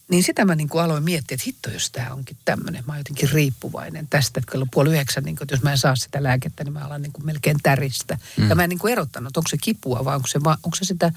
[0.09, 2.85] niin sitä mä niin kuin aloin miettiä, että hitto, jos tämä onkin tämmöinen.
[2.87, 5.79] Mä oon jotenkin riippuvainen tästä, että kello puoli yhdeksän, niin kuin, että jos mä en
[5.79, 8.19] saa sitä lääkettä, niin mä alan niin kuin melkein täristä.
[8.37, 8.49] Mm.
[8.49, 11.12] Ja mä en niin kuin erottanut, onko se kipua vai onko se, onko se sitä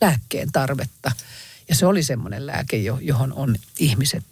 [0.00, 1.12] lääkkeen tarvetta.
[1.68, 4.24] Ja se oli semmoinen lääke, johon on ihmiset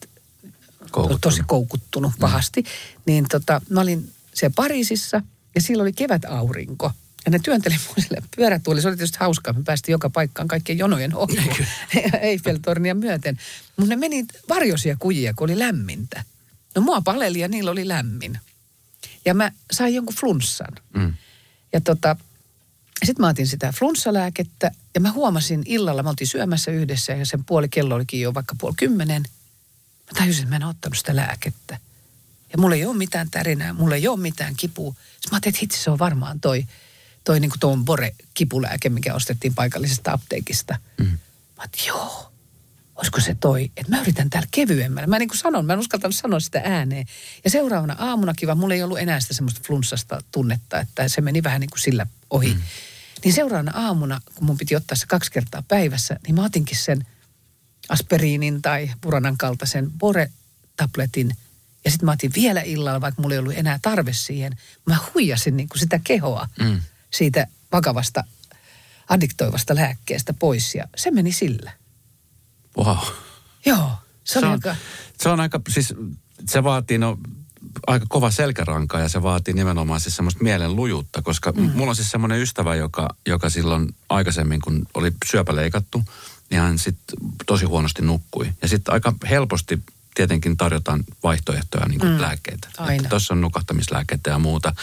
[0.91, 1.21] koukuttunut.
[1.21, 2.21] tosi koukuttunut mm.
[2.21, 2.63] pahasti.
[2.63, 2.69] Mm.
[3.07, 5.23] Niin tota, mä olin siellä Pariisissa
[5.55, 6.93] ja silloin oli kevätaurinko.
[7.25, 8.83] Ja ne työnteli mun sille pyörätuoli.
[8.83, 9.53] Se oli tietysti hauskaa.
[9.53, 11.37] Me päästiin joka paikkaan kaikkien jonojen ohi.
[12.21, 13.39] Eiffeltornia myöten.
[13.77, 16.25] Mutta ne meni varjosia kujia, kun oli lämmintä.
[16.75, 18.39] No mua paleli ja niillä oli lämmin.
[19.25, 20.73] Ja mä sain jonkun flunssan.
[20.95, 21.15] Mm.
[21.73, 22.17] Ja tota,
[23.07, 27.45] sitten mä otin sitä flunssalääkettä ja mä huomasin illalla, mä oltiin syömässä yhdessä ja sen
[27.45, 29.23] puoli kello olikin jo vaikka puoli kymmenen.
[30.13, 31.79] Mä tajusin, että mä en ottanut sitä lääkettä.
[32.53, 34.91] Ja mulla ei ole mitään tärinää, mulla ei ole mitään kipua.
[34.93, 36.67] Sitten mä ajattelin, että hitsi se on varmaan toi,
[37.25, 40.79] toi niin kuin tuon Bore-kipulääke, mikä ostettiin paikallisesta apteekista.
[40.99, 41.05] Mm.
[41.07, 41.19] Mä
[41.59, 42.33] ajattelin, joo,
[42.97, 45.07] olisiko se toi, että mä yritän täällä kevyemmällä.
[45.07, 47.07] Mä niin kuin sanon, mä en uskaltanut sanoa sitä ääneen.
[47.45, 51.43] Ja seuraavana aamuna kiva, mulla ei ollut enää sitä semmoista flunssasta tunnetta, että se meni
[51.43, 52.55] vähän niin kuin sillä ohi.
[52.55, 52.63] Mm.
[53.25, 57.07] Niin seuraavana aamuna, kun mun piti ottaa se kaksi kertaa päivässä, niin mä otinkin sen
[57.89, 61.37] aspiriinin tai puranan kaltaisen bore-tabletin.
[61.85, 64.59] Ja sitten mä otin vielä illalla, vaikka mulla ei ollut enää tarve siihen.
[64.87, 66.81] Mä huijasin niin kuin sitä kehoa mm.
[67.11, 68.25] siitä vakavasta
[69.09, 71.73] addiktoivasta lääkkeestä pois ja se meni sillä.
[72.79, 72.99] Wow.
[73.67, 73.91] Joo,
[74.25, 74.77] se, se on, aika...
[75.23, 75.95] Se on aika, siis
[76.49, 77.19] se vaatii, no
[77.87, 81.71] aika kova selkäranka ja se vaatii nimenomaan siis semmoista mielen lujuutta, koska mm.
[81.75, 86.05] mulla on siis semmoinen ystävä, joka, joka silloin aikaisemmin, kun oli syöpä leikattu,
[86.51, 88.53] niin hän sitten tosi huonosti nukkui.
[88.63, 89.79] Ja sitten aika helposti
[90.15, 92.21] tietenkin tarjotaan vaihtoehtoja niin kuin mm.
[92.21, 92.69] lääkkeitä.
[93.09, 94.75] Tuossa on nukahtamislääkkeitä ja muuta.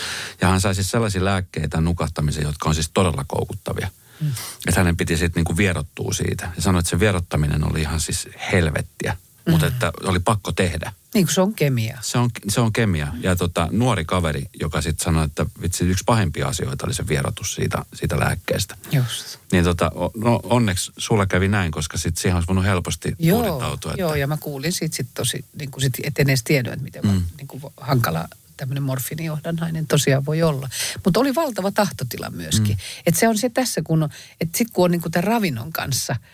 [0.41, 3.89] Ja hän sai siis sellaisia lääkkeitä nukahtamiseen, jotka on siis todella koukuttavia.
[4.21, 4.31] Mm.
[4.67, 6.51] Että hänen piti sitten niin vierottua siitä.
[6.55, 9.17] Ja sanoi, että se vierottaminen oli ihan siis helvettiä.
[9.45, 9.51] Mm.
[9.51, 10.93] Mutta että oli pakko tehdä.
[11.13, 11.97] Niin kuin se on kemia.
[12.01, 13.07] Se on, se on kemia.
[13.21, 17.55] Ja tota, nuori kaveri, joka sitten sanoi, että vitsi yksi pahimpia asioita oli se vierotus
[17.55, 18.77] siitä, siitä lääkkeestä.
[18.91, 19.37] Just.
[19.51, 23.91] Niin tota, no, onneksi sulla kävi näin, koska sitten siihen olisi voinut helposti joo, tuudittautua.
[23.91, 24.01] Että...
[24.01, 26.83] Joo, ja mä kuulin siitä sit tosi, niin kuin sit, et en edes tiennyt, että
[26.83, 27.21] miten mm.
[27.37, 28.27] niin kuin hankala
[28.57, 30.69] tämmöinen morfinijohdannainen tosiaan voi olla.
[31.05, 32.75] Mutta oli valtava tahtotila myöskin.
[32.75, 33.01] Mm.
[33.05, 34.09] Että se on se tässä, kun,
[34.41, 36.15] että sitten kun on niin kuin tämän ravinnon kanssa–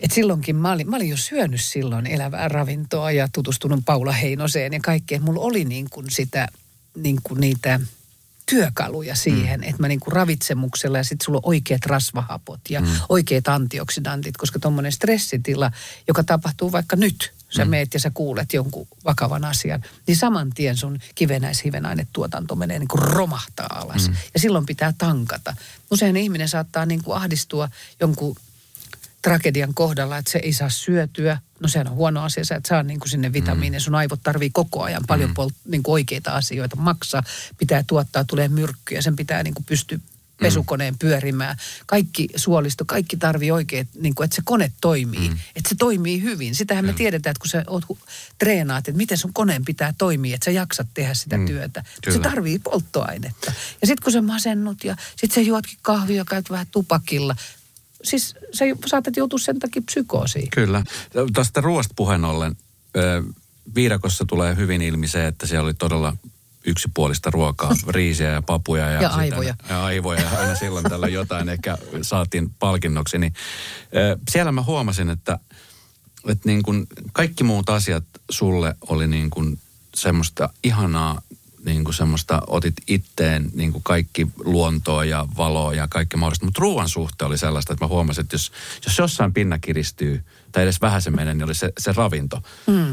[0.00, 4.72] et silloinkin mä olin, mä olin jo syönyt silloin elävää ravintoa ja tutustunut Paula Heinoseen
[4.72, 5.22] ja kaikkeen.
[5.22, 6.48] Mulla oli niin kuin sitä,
[6.96, 7.80] niin kuin niitä
[8.50, 9.68] työkaluja siihen, mm.
[9.68, 12.86] että mä niin kuin ravitsemuksella ja sitten sulla on oikeat rasvahapot ja mm.
[13.08, 15.70] oikeat antioksidantit, koska tuommoinen stressitila,
[16.08, 17.70] joka tapahtuu vaikka nyt, sä mm.
[17.70, 23.02] meet ja sä kuulet jonkun vakavan asian, niin saman tien sun kivenäishivenainetuotanto menee niin kuin
[23.02, 24.08] romahtaa alas.
[24.08, 24.16] Mm.
[24.34, 25.56] Ja silloin pitää tankata.
[25.90, 27.68] Usein ihminen saattaa niin kuin ahdistua
[28.00, 28.36] jonkun
[29.22, 31.38] tragedian kohdalla, että se ei saa syötyä.
[31.60, 33.80] No sehän on huono asia, sä et saa niin kuin sinne vitamiineja.
[33.80, 33.84] Mm.
[33.84, 35.34] Sun aivot tarvii koko ajan paljon mm.
[35.34, 37.22] pol, niin kuin oikeita asioita maksaa.
[37.58, 39.98] Pitää tuottaa, tulee myrkkyjä, sen pitää niin kuin pystyä
[40.40, 41.56] pesukoneen pyörimään.
[41.86, 45.28] Kaikki suolisto, kaikki tarvii oikein, niin kuin, että se kone toimii.
[45.28, 45.38] Mm.
[45.56, 46.54] Että se toimii hyvin.
[46.54, 46.96] Sitähän me mm.
[46.96, 47.84] tiedetään, että kun sä oot,
[48.38, 51.46] treenaat, että miten sun koneen pitää toimia, että sä jaksat tehdä sitä mm.
[51.46, 51.84] työtä.
[52.04, 52.16] Kyllä.
[52.16, 53.52] Se tarvii polttoainetta.
[53.80, 57.36] Ja sitten kun sä masennut ja sitten sä juotkin kahvia ja käyt vähän tupakilla,
[58.04, 60.48] siis sä saatat joutua sen takia psykoosiin.
[60.50, 60.84] Kyllä.
[61.32, 62.56] Tästä ruoasta puheen ollen,
[63.74, 66.16] viidakossa tulee hyvin ilmi se, että siellä oli todella
[66.66, 69.54] yksipuolista ruokaa, riisiä ja papuja ja, ja aivoja.
[69.68, 70.28] ja aivoja.
[70.38, 73.18] Aina silloin tällä jotain ehkä saatiin palkinnoksi.
[73.18, 73.34] Niin,
[74.30, 75.38] siellä mä huomasin, että,
[76.28, 79.58] että niin kuin kaikki muut asiat sulle oli niin kuin
[79.94, 81.22] semmoista ihanaa
[81.64, 86.44] niin kuin semmoista, otit itteen niin kuin kaikki luontoa ja valoa ja kaikki mahdollista.
[86.44, 88.52] Mutta ruoan suhteen oli sellaista, että mä huomasin, että jos,
[88.86, 92.42] jos jossain pinna kiristyy tai edes vähän se menee, niin oli se, se ravinto.
[92.66, 92.92] Mm.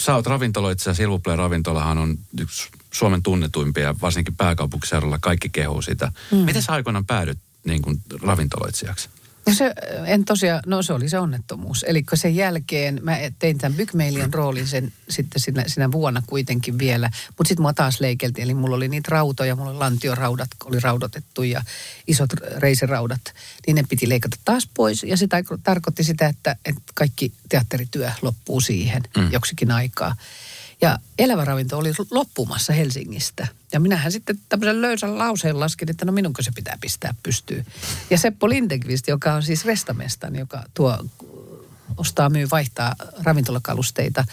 [0.00, 6.12] Sä oot ravintoloitsija, Silvupleen ravintolahan on yksi Suomen tunnetuimpia, varsinkin pääkaupunkiseudulla kaikki kehuu sitä.
[6.30, 6.38] Mm.
[6.38, 9.08] Miten sä aikoinaan päädyt niin kuin ravintoloitsijaksi?
[9.46, 9.72] Ja se,
[10.06, 11.84] en tosiaan, no se oli se onnettomuus.
[11.88, 17.10] Eli sen jälkeen mä tein tämän Bykmeilien roolin sen sitten sinä, sinä vuonna kuitenkin vielä.
[17.38, 21.42] Mutta sitten mua taas leikeltiin, eli mulla oli niitä rautoja, mulla oli lantioraudat, oli raudotettu
[21.42, 21.62] ja
[22.06, 23.20] isot reisiraudat.
[23.66, 25.02] Niin ne piti leikata taas pois.
[25.02, 25.28] Ja se
[25.62, 29.32] tarkoitti sitä, että, että kaikki teatterityö loppuu siihen mm.
[29.32, 30.16] joksikin aikaa.
[30.84, 33.46] Ja elävä ravinto oli loppumassa Helsingistä.
[33.72, 37.66] Ja minähän sitten tämmöisen löysän lauseen laskin, että no minunko se pitää pistää pystyyn.
[38.10, 41.04] Ja Seppo Lindeqvist, joka on siis restamestani, joka tuo,
[41.96, 44.24] ostaa, myy, vaihtaa ravintolakalusteita,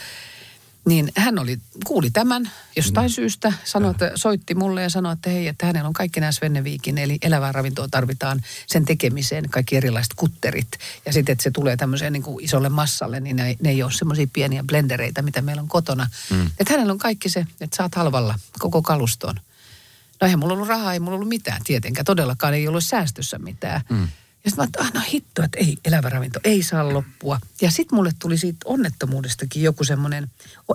[0.85, 3.13] niin hän oli, kuuli tämän jostain mm.
[3.13, 6.97] syystä, sanoi, että soitti mulle ja sanoi, että hei, että hänellä on kaikki nämä Svenneviikin,
[6.97, 10.67] eli elävää ravintoa tarvitaan sen tekemiseen, kaikki erilaiset kutterit.
[11.05, 13.91] Ja sitten, että se tulee tämmöiseen niin kuin isolle massalle, niin ne, ne ei ole
[13.91, 16.09] semmoisia pieniä blendereitä, mitä meillä on kotona.
[16.29, 16.45] Mm.
[16.59, 19.35] Että hänellä on kaikki se, että saat halvalla koko kaluston.
[20.21, 23.81] No eihän mulla ollut rahaa, ei mulla ollut mitään tietenkään, todellakaan ei ollut säästössä mitään.
[23.89, 24.07] Mm.
[24.43, 27.39] Ja sitten mä ajattelin, ah, no hitto, että ei, elävä ravinto ei saa loppua.
[27.61, 30.31] Ja sitten mulle tuli siitä onnettomuudestakin joku semmoinen,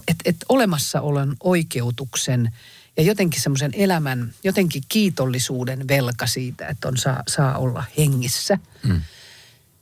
[0.08, 2.52] että et olemassaolon oikeutuksen
[2.96, 8.58] ja jotenkin semmoisen elämän, jotenkin kiitollisuuden velka siitä, että on saa, saa olla hengissä.
[8.82, 9.02] Mm.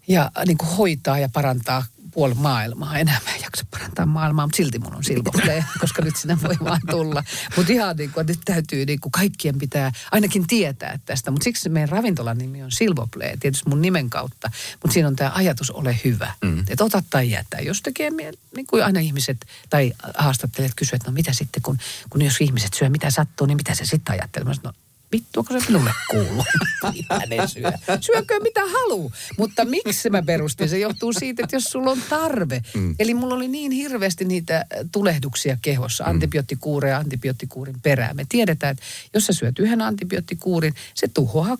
[0.08, 2.98] Ja niin kuin hoitaa ja parantaa puoli maailmaa.
[2.98, 6.56] Enää mä en jaksa parantaa maailmaa, mutta silti mun on silvoplay, koska nyt sinä voi
[6.64, 7.24] vaan tulla.
[7.56, 11.30] Mutta ihan niin kuin, että nyt täytyy niin kuin kaikkien pitää ainakin tietää tästä.
[11.30, 14.50] Mutta siksi meidän ravintolan nimi on Silvoplay, tietysti mun nimen kautta.
[14.82, 16.32] Mutta siinä on tämä ajatus ole hyvä.
[16.44, 16.64] Mm.
[16.68, 17.56] Että ota tai jätä.
[17.56, 21.78] Jos tekee niin kuin aina ihmiset tai haastattelijat kysyvät, että no mitä sitten, kun,
[22.10, 24.44] kun jos ihmiset syö mitä sattuu, niin mitä se sitten ajattelee?
[24.48, 24.84] Mä sanon, no
[25.14, 26.44] vittuako se minulle kuuluu?
[26.94, 27.72] mitä ne syö?
[28.00, 29.12] Syökö mitä haluu.
[29.38, 30.68] Mutta miksi mä perustin?
[30.68, 32.62] Se johtuu siitä, että jos sulla on tarve.
[32.74, 32.94] Mm.
[32.98, 36.10] Eli mulla oli niin hirveästi niitä tulehduksia kehossa, mm.
[36.10, 38.16] antibioottikuureja antibioottikuurin perään.
[38.16, 38.84] Me tiedetään, että
[39.14, 41.56] jos sä syöt yhden antibioottikuurin, se tuhoaa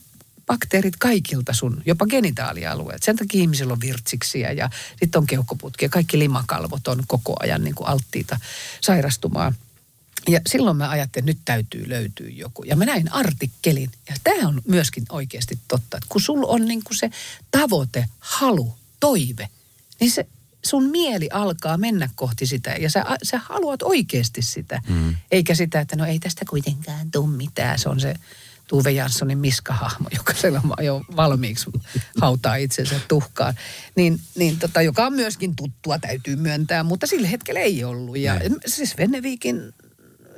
[0.47, 3.03] bakteerit kaikilta sun, jopa genitaalialueet.
[3.03, 5.89] Sen takia ihmisillä on virtsiksiä ja sitten on keuhkoputkia.
[5.89, 8.39] Kaikki limakalvot on koko ajan niin kuin alttiita
[8.81, 9.55] sairastumaan.
[10.29, 12.63] Ja silloin mä ajattelin, että nyt täytyy löytyä joku.
[12.63, 13.91] Ja mä näin artikkelin.
[14.09, 15.97] Ja tämä on myöskin oikeasti totta.
[15.97, 17.11] Että kun sulla on niin kuin se
[17.51, 19.49] tavoite, halu, toive,
[20.01, 20.27] niin se,
[20.65, 24.83] sun mieli alkaa mennä kohti sitä ja sä, sä haluat oikeasti sitä.
[24.89, 25.15] Mm.
[25.31, 27.79] Eikä sitä, että no ei tästä kuitenkaan tule mitään.
[27.79, 28.15] Se on se
[28.67, 31.71] Tuve Janssonin miskahahmo, joka siellä jo valmiiksi
[32.21, 33.55] hautaa itsensä tuhkaan.
[33.97, 38.19] Niin, niin tota, joka on myöskin tuttua, täytyy myöntää, mutta sillä hetkellä ei ollut.
[38.19, 38.57] Ja Näin.
[38.67, 39.75] siis Venneviikin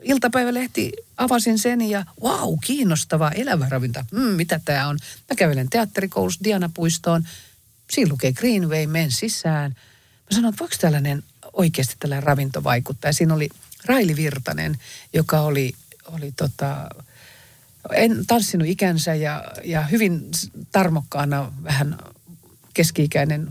[0.07, 4.04] iltapäivälehti, avasin sen ja wow, kiinnostavaa, elävä ravinta.
[4.12, 4.98] Mm, mitä tämä on?
[5.28, 7.28] Mä kävelen teatterikoulussa Diana-puistoon.
[7.90, 9.70] Siinä lukee Greenway, men sisään.
[9.70, 13.09] Mä sanoin, että voiko tällainen oikeasti tällainen ravinto vaikuttaa.
[13.09, 13.48] Ja siinä oli
[13.84, 14.78] Raili Virtanen,
[15.12, 15.74] joka oli,
[16.07, 16.88] oli tota,
[17.92, 20.28] en tanssinut ikänsä ja, ja hyvin
[20.72, 21.98] tarmokkaana vähän
[22.74, 23.50] keski-ikäinen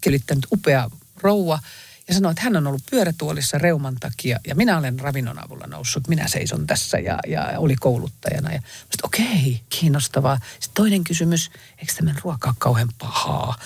[0.00, 0.90] kelittänyt upea
[1.22, 1.58] rouva–
[2.10, 6.08] ja sanoi, että hän on ollut pyörätuolissa reuman takia ja minä olen ravinnon avulla noussut.
[6.08, 8.52] Minä seison tässä ja, ja oli kouluttajana.
[8.52, 10.40] Ja sitten okei, okay, kiinnostavaa.
[10.52, 13.58] Sitten toinen kysymys, eikö tämän ruoka ole kauhean pahaa?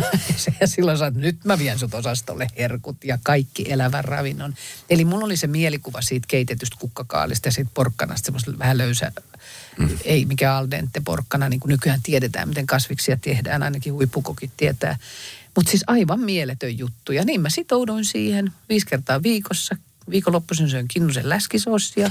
[0.60, 4.54] ja silloin sanoin, että nyt mä vien sut osastolle herkut ja kaikki elävän ravinnon.
[4.90, 9.12] Eli mulla oli se mielikuva siitä keitetystä kukkakaalista ja siitä porkkanasta, semmoista vähän löysä,
[9.78, 9.98] mm.
[10.04, 14.98] ei mikään al dente porkkana, niin kuin nykyään tiedetään, miten kasviksia tehdään, ainakin huippukokit tietää.
[15.56, 17.12] Mutta siis aivan mieletön juttu.
[17.12, 19.76] Ja niin mä sitouduin siihen viisi kertaa viikossa.
[20.10, 22.10] Viikonloppuisin söin kinnusen läskisossia,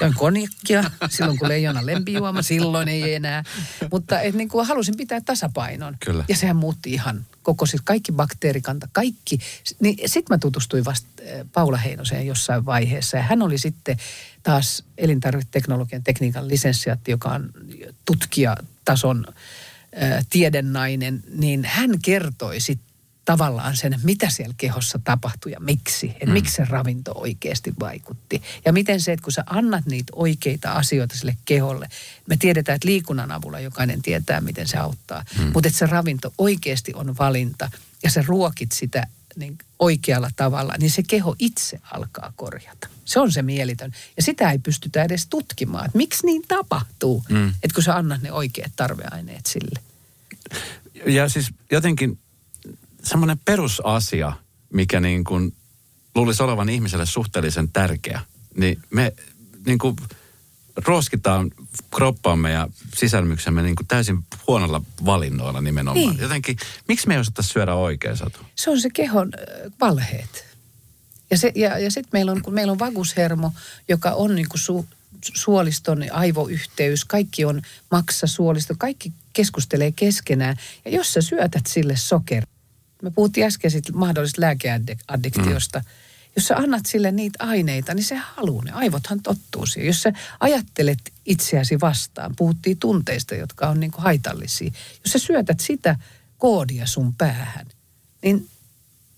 [0.00, 3.44] join konjakkia, silloin kun leijona lempijuoma, silloin ei enää.
[3.92, 5.96] Mutta et niin kuin halusin pitää tasapainon.
[6.04, 6.24] Kyllä.
[6.28, 9.38] Ja sehän muutti ihan koko, siis kaikki bakteerikanta, kaikki.
[9.80, 13.16] Niin sitten mä tutustuin vasta eh, Paula Heinoseen jossain vaiheessa.
[13.16, 13.96] Ja hän oli sitten
[14.42, 17.50] taas elintarviketeknologian tekniikan lisenssiaatti, joka on
[18.04, 19.26] tutkijatason
[20.30, 22.90] tiedennainen, niin hän kertoi sitten
[23.24, 26.10] tavallaan sen, mitä siellä kehossa tapahtui ja miksi.
[26.10, 26.32] Että mm.
[26.32, 28.42] miksi se ravinto oikeasti vaikutti.
[28.64, 31.88] Ja miten se, että kun sä annat niitä oikeita asioita sille keholle.
[32.26, 35.24] Me tiedetään, että liikunnan avulla jokainen tietää, miten se auttaa.
[35.38, 35.50] Mm.
[35.54, 37.70] Mutta että se ravinto oikeasti on valinta
[38.02, 39.06] ja sä ruokit sitä
[39.36, 42.88] niin oikealla tavalla, niin se keho itse alkaa korjata.
[43.04, 43.92] Se on se mielitön.
[44.16, 47.48] Ja sitä ei pystytä edes tutkimaan, että miksi niin tapahtuu, mm.
[47.48, 49.80] että kun sä annat ne oikeat tarveaineet sille.
[51.06, 52.18] Ja siis jotenkin
[53.02, 54.32] semmoinen perusasia,
[54.72, 55.54] mikä niin kuin
[56.14, 58.20] luulisi olevan ihmiselle suhteellisen tärkeä,
[58.56, 59.12] niin me
[59.66, 59.96] niin kuin
[60.76, 61.50] roskitaan
[61.94, 66.06] kroppaamme ja sisälmyksemme niin kuin täysin huonolla valinnoilla nimenomaan.
[66.06, 66.20] Niin.
[66.20, 66.56] Jotenkin,
[66.88, 68.40] miksi me ei osata syödä oikein, Satu?
[68.54, 69.32] Se on se kehon
[69.80, 70.50] valheet.
[71.30, 73.52] Ja, se, ja, ja sitten meillä on, kun meillä on vagushermo,
[73.88, 74.86] joka on niin kuin su,
[75.34, 80.56] suoliston aivoyhteys, kaikki on maksa suolisto, kaikki keskustelee keskenään.
[80.84, 82.46] Ja jos sä syötät sille sokeri,
[83.02, 85.84] me puhuttiin äsken siitä mahdollisesta lääkeaddiktiosta, mm.
[86.36, 89.86] Jos sä annat sille niitä aineita, niin se haluaa, ne aivothan tottuu siihen.
[89.86, 94.70] Jos sä ajattelet itseäsi vastaan, puhuttiin tunteista, jotka on niin kuin haitallisia.
[95.04, 95.96] Jos sä syötät sitä
[96.38, 97.66] koodia sun päähän,
[98.22, 98.48] niin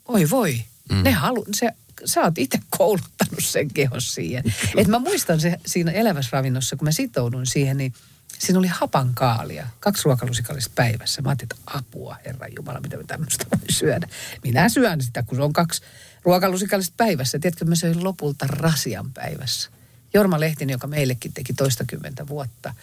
[0.08, 1.02] oi voi, mm.
[1.02, 1.68] ne halu, se
[2.04, 4.44] sä oot itse kouluttanut sen kehos siihen.
[4.76, 7.94] Et mä muistan se siinä eläväsravinnossa, kun mä sitoudun siihen, niin
[8.38, 11.22] siinä oli hapankaalia, kaksi ruokalusikallista päivässä.
[11.22, 14.08] Mä ajattelin, että apua, Herra Jumala, mitä me tämmöistä voi syödä.
[14.42, 15.82] Minä syön sitä, kun se on kaksi
[16.24, 17.38] ruokalusikallista päivässä.
[17.38, 19.70] Tiedätkö, mä söin lopulta rasian päivässä.
[20.14, 22.74] Jorma Lehtinen, joka meillekin teki toistakymmentä vuotta,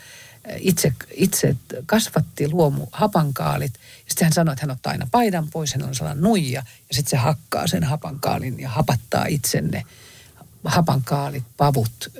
[0.57, 3.73] itse, itse kasvatti luomu hapankaalit.
[4.07, 6.63] Sitten hän sanoi, että hän ottaa aina paidan pois, hän on sellainen nuija.
[6.89, 9.83] Ja sitten se hakkaa sen hapankaalin ja hapattaa itsenne.
[10.63, 12.11] Hapankaalit, pavut,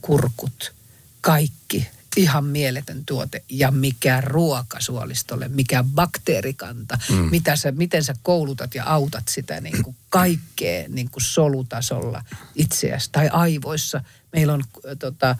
[0.00, 0.74] kurkut,
[1.20, 1.88] kaikki.
[2.16, 3.42] Ihan mieletön tuote.
[3.48, 6.98] Ja mikä ruokasuolistolle, mikä bakteerikanta.
[7.10, 7.16] Mm.
[7.16, 13.08] Mitä sä, miten sä koulutat ja autat sitä niin kuin kaikkea niin kuin solutasolla itseäsi.
[13.12, 14.02] Tai aivoissa.
[14.32, 14.64] Meillä on
[14.98, 15.36] tota,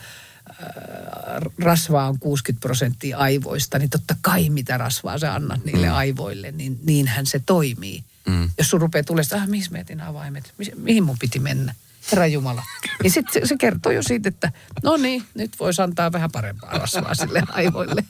[1.59, 5.95] rasvaa on 60 prosenttia aivoista, niin totta kai mitä rasvaa sä annat niille mm.
[5.95, 8.05] aivoille, niin niinhän se toimii.
[8.27, 8.51] Mm.
[8.59, 11.75] Jos sun rupeaa tulee, että ah, mihin mä etin avaimet, mihin mun piti mennä,
[12.11, 12.63] Herra Jumala.
[13.03, 14.53] Niin sitten se, se kertoo jo siitä, että
[14.83, 18.05] no niin, nyt voisi antaa vähän parempaa rasvaa sille aivoille.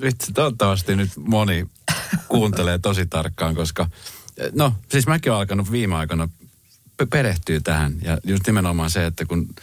[0.00, 1.66] Vitsi, toivottavasti nyt moni
[2.28, 3.90] kuuntelee tosi tarkkaan, koska
[4.52, 6.28] no siis mäkin olen alkanut viime aikoina
[7.10, 7.94] perehtyä tähän.
[8.02, 9.54] Ja just nimenomaan se, että kun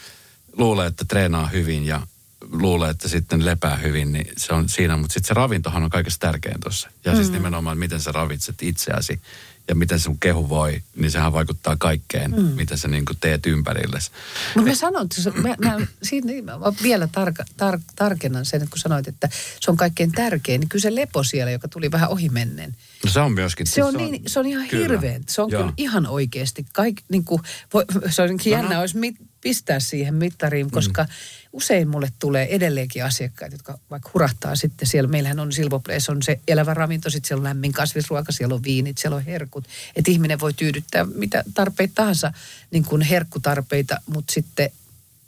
[0.57, 2.07] luulee, että treenaa hyvin ja
[2.51, 4.97] luulee, että sitten lepää hyvin, niin se on siinä.
[4.97, 6.89] Mutta sitten se ravintohan on kaikesta tärkein tuossa.
[6.89, 7.17] Ja siis mm.
[7.17, 9.21] siis nimenomaan, miten sä ravitset itseäsi
[9.67, 12.43] ja miten sun kehu voi, niin sehän vaikuttaa kaikkeen, mm.
[12.43, 14.11] mitä sä niin teet ympärillesi.
[14.55, 18.79] Mutta mä sanon, että mä, mä, siinä, mä vielä tarka, tar, tarkennan sen, että kun
[18.79, 22.75] sanoit, että se on kaikkein tärkein, niin kyllä se lepo siellä, joka tuli vähän ohimennen.
[23.05, 23.67] No se on myöskin.
[23.67, 24.81] Se on, se on, niin, se on ihan kyllä.
[24.81, 25.23] hirveän.
[25.29, 25.61] Se on Joo.
[25.61, 26.65] kyllä ihan oikeasti.
[26.73, 27.41] Kaik, niin kuin,
[27.73, 28.81] voi, se on jännä, no.
[28.81, 31.09] olisi mit, pistää siihen mittariin, koska mm.
[31.53, 35.09] usein mulle tulee edelleenkin asiakkaita, jotka vaikka hurahtaa sitten siellä.
[35.09, 38.97] Meillähän on Silvoplees, on se elävä ravinto, sitten siellä on lämmin kasvisruoka, siellä on viinit,
[38.97, 39.67] siellä on herkut herkut.
[39.95, 42.33] Että ihminen voi tyydyttää mitä tarpeita tahansa,
[42.71, 44.69] niin kuin herkkutarpeita, mutta sitten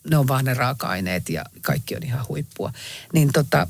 [0.09, 2.73] ne on vaan ne raaka-aineet ja kaikki on ihan huippua.
[3.13, 3.67] Niin tota,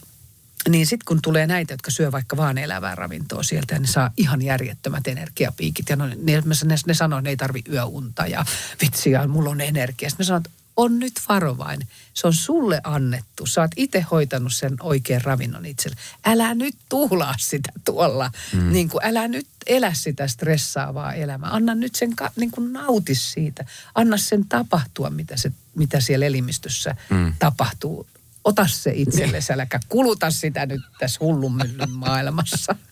[0.69, 4.11] niin sitten kun tulee näitä, jotka syö vaikka vaan elävää ravintoa sieltä, ja ne saa
[4.17, 5.89] ihan järjettömät energiapiikit.
[5.89, 8.45] Ja no, ne, ne, ne sanoo, että ne ei tarvi yöunta ja
[8.81, 10.09] vitsiä, mulla on energia.
[10.09, 11.87] Sitten mä sanon, että on nyt varovainen.
[12.13, 13.45] Se on sulle annettu.
[13.45, 15.97] Sä oot itse hoitanut sen oikean ravinnon itselle.
[16.25, 18.31] Älä nyt tuhlaa sitä tuolla.
[18.53, 18.73] Mm.
[18.73, 21.49] Niin kuin, älä nyt elä sitä stressaavaa elämää.
[21.49, 23.65] Anna nyt sen, niin kuin nauti siitä.
[23.95, 27.33] Anna sen tapahtua, mitä, se, mitä siellä elimistössä mm.
[27.39, 28.07] tapahtuu.
[28.43, 32.75] Ota se itsellesi, äläkä kuluta sitä nyt tässä hullunmyllyn maailmassa.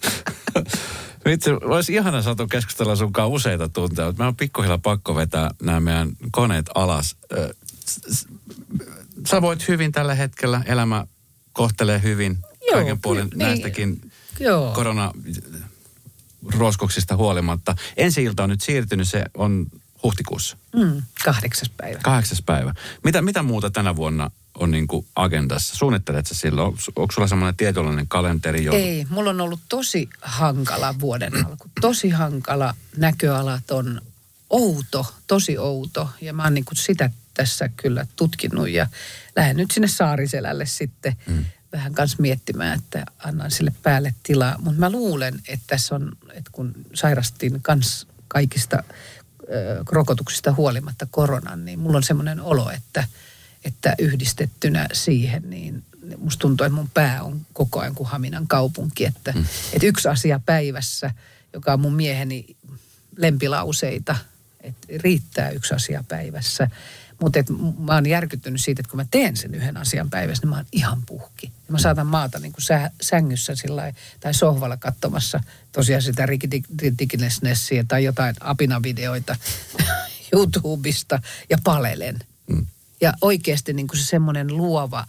[1.25, 5.79] Itse olisi ihana saatu keskustella sunkaan useita tunteja, mutta meidän on pikkuhiljaa pakko vetää nämä
[5.79, 7.15] meidän koneet alas
[9.29, 11.07] sä voit hyvin tällä hetkellä, elämä
[11.53, 14.71] kohtelee hyvin Joo, kaiken puolin niin, näistäkin Joo.
[14.71, 15.11] korona
[16.57, 17.75] roskoksista huolimatta.
[17.97, 19.67] Ensi ilta on nyt siirtynyt, se on
[20.03, 20.57] huhtikuussa.
[20.75, 21.99] Mm, kahdeksas päivä.
[22.03, 22.73] Kahdeksas päivä.
[23.03, 25.75] Mitä, mitä muuta tänä vuonna on niin kuin agendassa?
[25.75, 26.75] Suunnitteletko silloin?
[26.95, 28.65] Onko sulla semmoinen tietynlainen kalenteri?
[28.65, 28.73] Jo?
[28.73, 31.69] Ei, mulla on ollut tosi hankala vuoden alku.
[31.81, 34.01] Tosi hankala, näköalat on
[34.49, 36.09] outo, tosi outo.
[36.21, 38.87] Ja mä oon niin kuin sitä tässä kyllä tutkinut ja
[39.35, 41.45] lähden nyt sinne Saariselälle sitten mm.
[41.73, 44.55] vähän kanssa miettimään, että annan sille päälle tilaa.
[44.57, 48.83] Mutta mä luulen, että tässä on, että kun sairastin kans kaikista
[49.49, 53.03] ö, rokotuksista huolimatta koronan, niin mulla on semmoinen olo, että,
[53.67, 55.83] että yhdistettynä siihen, niin
[56.17, 59.05] musta tuntuu, että mun pää on koko ajan kuin Haminan kaupunki.
[59.05, 59.45] Että, mm.
[59.73, 61.11] että yksi asia päivässä,
[61.53, 62.45] joka on mun mieheni
[63.17, 64.15] lempilauseita,
[64.61, 66.69] että riittää yksi asia päivässä.
[67.21, 67.39] Mutta
[67.79, 70.65] mä oon järkyttynyt siitä, että kun mä teen sen yhden asian päivässä, niin mä oon
[70.71, 71.51] ihan puhki.
[71.67, 76.25] Ja mä saatan maata niin kuin sä, sängyssä sillai, tai sohvalla katsomassa tosiaan sitä
[76.81, 79.35] ridiculessnessia tai jotain apinavideoita
[80.33, 82.19] YouTubesta ja palelen.
[83.01, 85.07] Ja oikeasti niin kuin se semmoinen luova,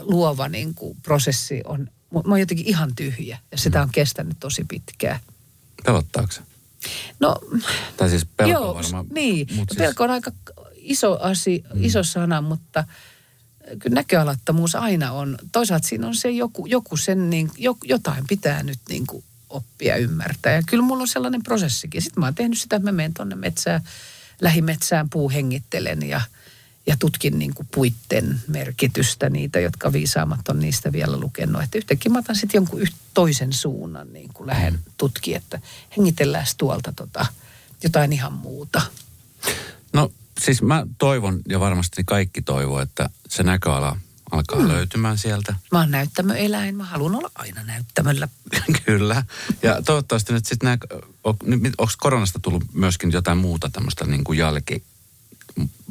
[0.00, 3.82] luova niin kuin prosessi on, mä oon jotenkin ihan tyhjä ja sitä mm.
[3.82, 5.20] on kestänyt tosi pitkään.
[5.84, 6.40] Pelottaako se?
[7.20, 7.36] No,
[7.96, 9.06] tai siis pelko joo, varmaan.
[9.12, 9.78] Niin, siis...
[9.78, 10.32] pelko on aika
[10.76, 11.84] iso asia, mm.
[11.84, 12.84] iso sana, mutta
[13.78, 15.38] kyllä näköalattomuus aina on.
[15.52, 17.50] Toisaalta siinä on se joku, joku sen, niin,
[17.84, 20.52] jotain pitää nyt niin kuin oppia ymmärtää.
[20.52, 22.02] Ja kyllä mulla on sellainen prosessikin.
[22.02, 23.82] Sitten mä oon tehnyt sitä, että mä menen tuonne metsään,
[24.40, 26.20] lähimetsään puuhengittelen ja,
[26.90, 31.62] ja tutkin niin kuin puitten merkitystä, niitä, jotka viisaamat on niistä vielä lukenut.
[31.62, 34.80] Että yhtäkkiä mä otan sitten jonkun yht, toisen suunnan, niin kuin lähden mm.
[34.96, 35.60] tutkimaan, että
[35.96, 37.26] hengitellään tuolta tota,
[37.82, 38.82] jotain ihan muuta.
[39.92, 43.98] No siis mä toivon ja varmasti kaikki toivoo, että se näköala
[44.30, 44.68] alkaa mm.
[44.68, 45.56] löytymään sieltä.
[45.72, 48.28] Mä oon näyttämöeläin, mä haluan olla aina näyttämöllä.
[48.86, 49.24] Kyllä.
[49.62, 50.78] Ja toivottavasti nyt sitten
[51.78, 54.82] onko koronasta tullut myöskin jotain muuta tämmöistä niin kuin jälki,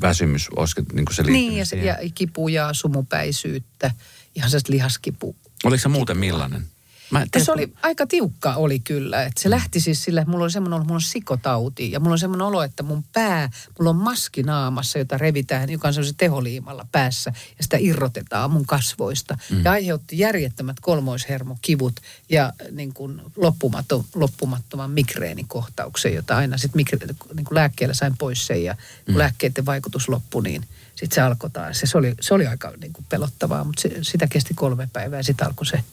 [0.01, 3.91] väsymys, olisiko niin kuin se Niin, ja, se, ja kipuja, sumupäisyyttä,
[4.35, 5.35] ihan se lihaskipu.
[5.63, 6.65] Oliko se muuten millainen?
[7.11, 7.45] Mä teet...
[7.45, 9.23] Se oli aika tiukka oli kyllä.
[9.23, 11.91] Että se lähti siis sillä, että mulla oli semmoinen olo, mulla on sikotauti.
[11.91, 13.49] Ja mulla on semmoinen olo, että mun pää,
[13.79, 17.33] mulla on maski naamassa, jota revitään, joka on semmoisen teholiimalla päässä.
[17.57, 19.37] Ja sitä irrotetaan mun kasvoista.
[19.51, 19.63] Mm.
[19.63, 21.99] Ja aiheutti järjettömät kolmoishermokivut
[22.29, 26.85] ja niin kuin loppumattom, loppumattoman migreenikohtauksen, jota aina sitten
[27.35, 28.63] niin kuin lääkkeellä sain pois sen.
[28.63, 29.17] Ja kun mm.
[29.17, 30.61] lääkkeiden vaikutus loppui, niin
[30.95, 31.81] sitten se alkoi taas.
[31.83, 35.23] Se, oli, se oli aika niin kuin pelottavaa, mutta se, sitä kesti kolme päivää ja
[35.23, 35.83] sitten alkoi se–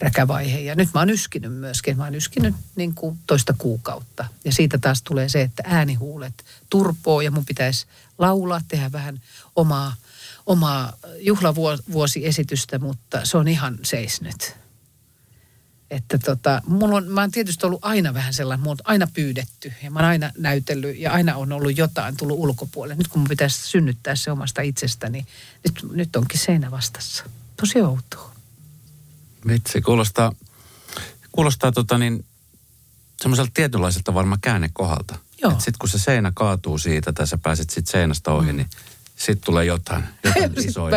[0.00, 0.60] räkävaihe.
[0.60, 1.96] Ja nyt mä oon yskinyt myöskin.
[1.96, 4.24] Mä oon yskinyt niin kuin toista kuukautta.
[4.44, 7.86] Ja siitä taas tulee se, että äänihuulet turpoo ja mun pitäisi
[8.18, 9.20] laulaa, tehdä vähän
[9.56, 9.94] omaa,
[10.46, 14.56] omaa juhlavuosiesitystä, mutta se on ihan seisnyt.
[15.90, 19.72] Että tota, mulla on, mä oon tietysti ollut aina vähän sellainen, mulla on aina pyydetty
[19.82, 22.94] ja mä oon aina näytellyt ja aina on ollut jotain tullut ulkopuolelle.
[22.94, 25.26] Nyt kun mun pitäisi synnyttää se omasta itsestäni,
[25.64, 27.24] nyt, nyt onkin seinä vastassa.
[27.56, 28.33] Tosi outoa.
[29.48, 30.32] Vitsi, kuulostaa,
[31.32, 32.24] kuulostaa tota niin,
[33.20, 35.18] semmoiselta tietynlaiselta varmaan käännekohalta.
[35.50, 38.56] Sitten kun se seinä kaatuu siitä tai sä pääset sitten seinästä ohi, mm.
[38.56, 38.70] niin
[39.16, 40.90] sitten tulee jotain, jotain isoa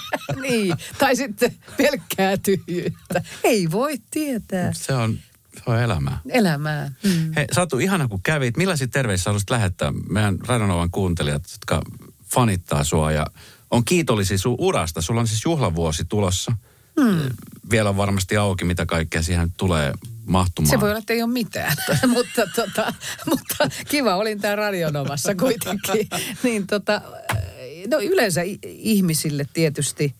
[0.42, 3.22] niin, tai sitten pelkkää tyhjyyttä.
[3.44, 4.72] Ei voi tietää.
[4.72, 5.18] Se on,
[5.54, 6.18] se on elämää.
[6.28, 6.92] Elämää.
[7.04, 7.32] Mm.
[7.36, 8.56] Hei, Satu, ihana kun kävit.
[8.56, 11.82] Millaisia terveisiä haluaisit lähettää meidän Radonovan kuuntelijat, jotka
[12.24, 13.26] fanittaa sua ja
[13.70, 15.02] on kiitollisia sun urasta.
[15.02, 16.56] Sulla on siis juhlavuosi tulossa–
[17.00, 17.30] Hmm.
[17.70, 19.92] Vielä on varmasti auki, mitä kaikkea siihen tulee
[20.26, 20.70] mahtumaan.
[20.70, 21.76] Se voi olla, että ei ole mitään,
[22.14, 22.94] mutta, tota,
[23.30, 26.08] mutta kiva olin täällä radionomassa kuitenkin.
[26.44, 27.02] niin tota,
[27.90, 30.14] no yleensä ihmisille tietysti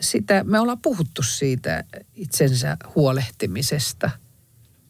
[0.00, 1.84] sitä, me ollaan puhuttu siitä
[2.14, 4.10] itsensä huolehtimisesta.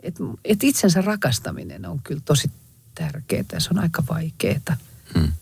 [0.00, 2.50] et, et itsensä rakastaminen on kyllä tosi
[2.94, 4.76] tärkeää ja se on aika vaikeaa.
[5.14, 5.32] Hmm.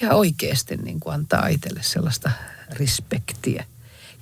[0.00, 2.30] Ja oikeasti niin kuin antaa itselle sellaista
[2.72, 3.64] respektiä.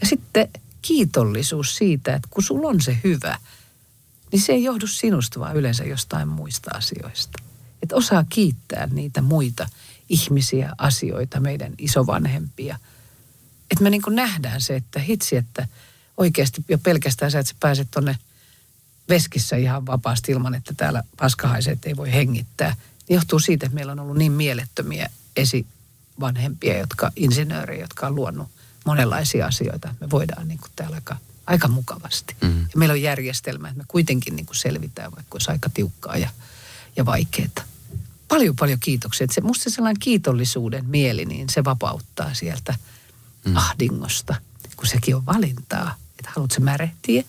[0.01, 0.49] Ja sitten
[0.82, 3.38] kiitollisuus siitä, että kun sulla on se hyvä,
[4.32, 7.42] niin se ei johdu sinusta, vaan yleensä jostain muista asioista.
[7.82, 9.66] Että osaa kiittää niitä muita
[10.09, 12.78] ihmisiä, asioita, meidän isovanhempia.
[13.70, 15.68] Että me niin kuin nähdään se, että hitsi, että
[16.16, 18.18] oikeasti jo pelkästään se, että sä pääset tonne
[19.09, 22.76] veskissä ihan vapaasti ilman, että täällä paskahaiset ei voi hengittää,
[23.09, 28.49] niin johtuu siitä, että meillä on ollut niin mielettömiä esivanhempia, jotka, insinöörejä, jotka on luonut
[28.85, 29.95] monenlaisia asioita.
[30.01, 31.16] Me voidaan niin kuin täällä aika,
[31.47, 32.37] aika mukavasti.
[32.41, 32.61] Mm.
[32.61, 36.28] Ja meillä on järjestelmä, että me kuitenkin niin kuin selvitään, vaikka olisi aika tiukkaa ja,
[36.97, 37.49] ja vaikeaa.
[38.28, 39.24] Paljon, paljon kiitoksia.
[39.24, 42.74] Että se, musta se sellainen kiitollisuuden mieli, niin se vapauttaa sieltä
[43.45, 43.57] mm.
[43.57, 44.35] ahdingosta,
[44.76, 45.95] kun sekin on valintaa.
[46.18, 47.24] Että haluatko märehtiä?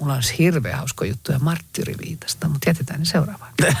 [0.00, 3.52] Mulla olisi hirveän hausko juttuja marttiriviitasta, mutta jätetään ne seuraavaan.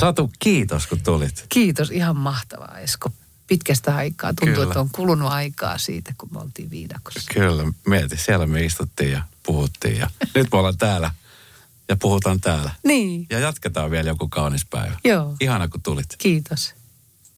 [0.00, 1.46] Satu, kiitos kun tulit.
[1.48, 3.12] Kiitos, ihan mahtavaa Esko.
[3.50, 4.34] Pitkästä aikaa.
[4.34, 4.66] Tuntuu, Kyllä.
[4.66, 7.20] että on kulunut aikaa siitä, kun me oltiin viidakossa.
[7.34, 11.10] Kyllä, mieti, siellä me istuttiin ja puhuttiin ja nyt me ollaan täällä
[11.88, 12.70] ja puhutaan täällä.
[12.84, 14.96] Niin, Ja jatketaan vielä joku kaunis päivä.
[15.04, 15.36] Joo.
[15.40, 16.06] Ihana kun tulit.
[16.18, 16.74] kiitos.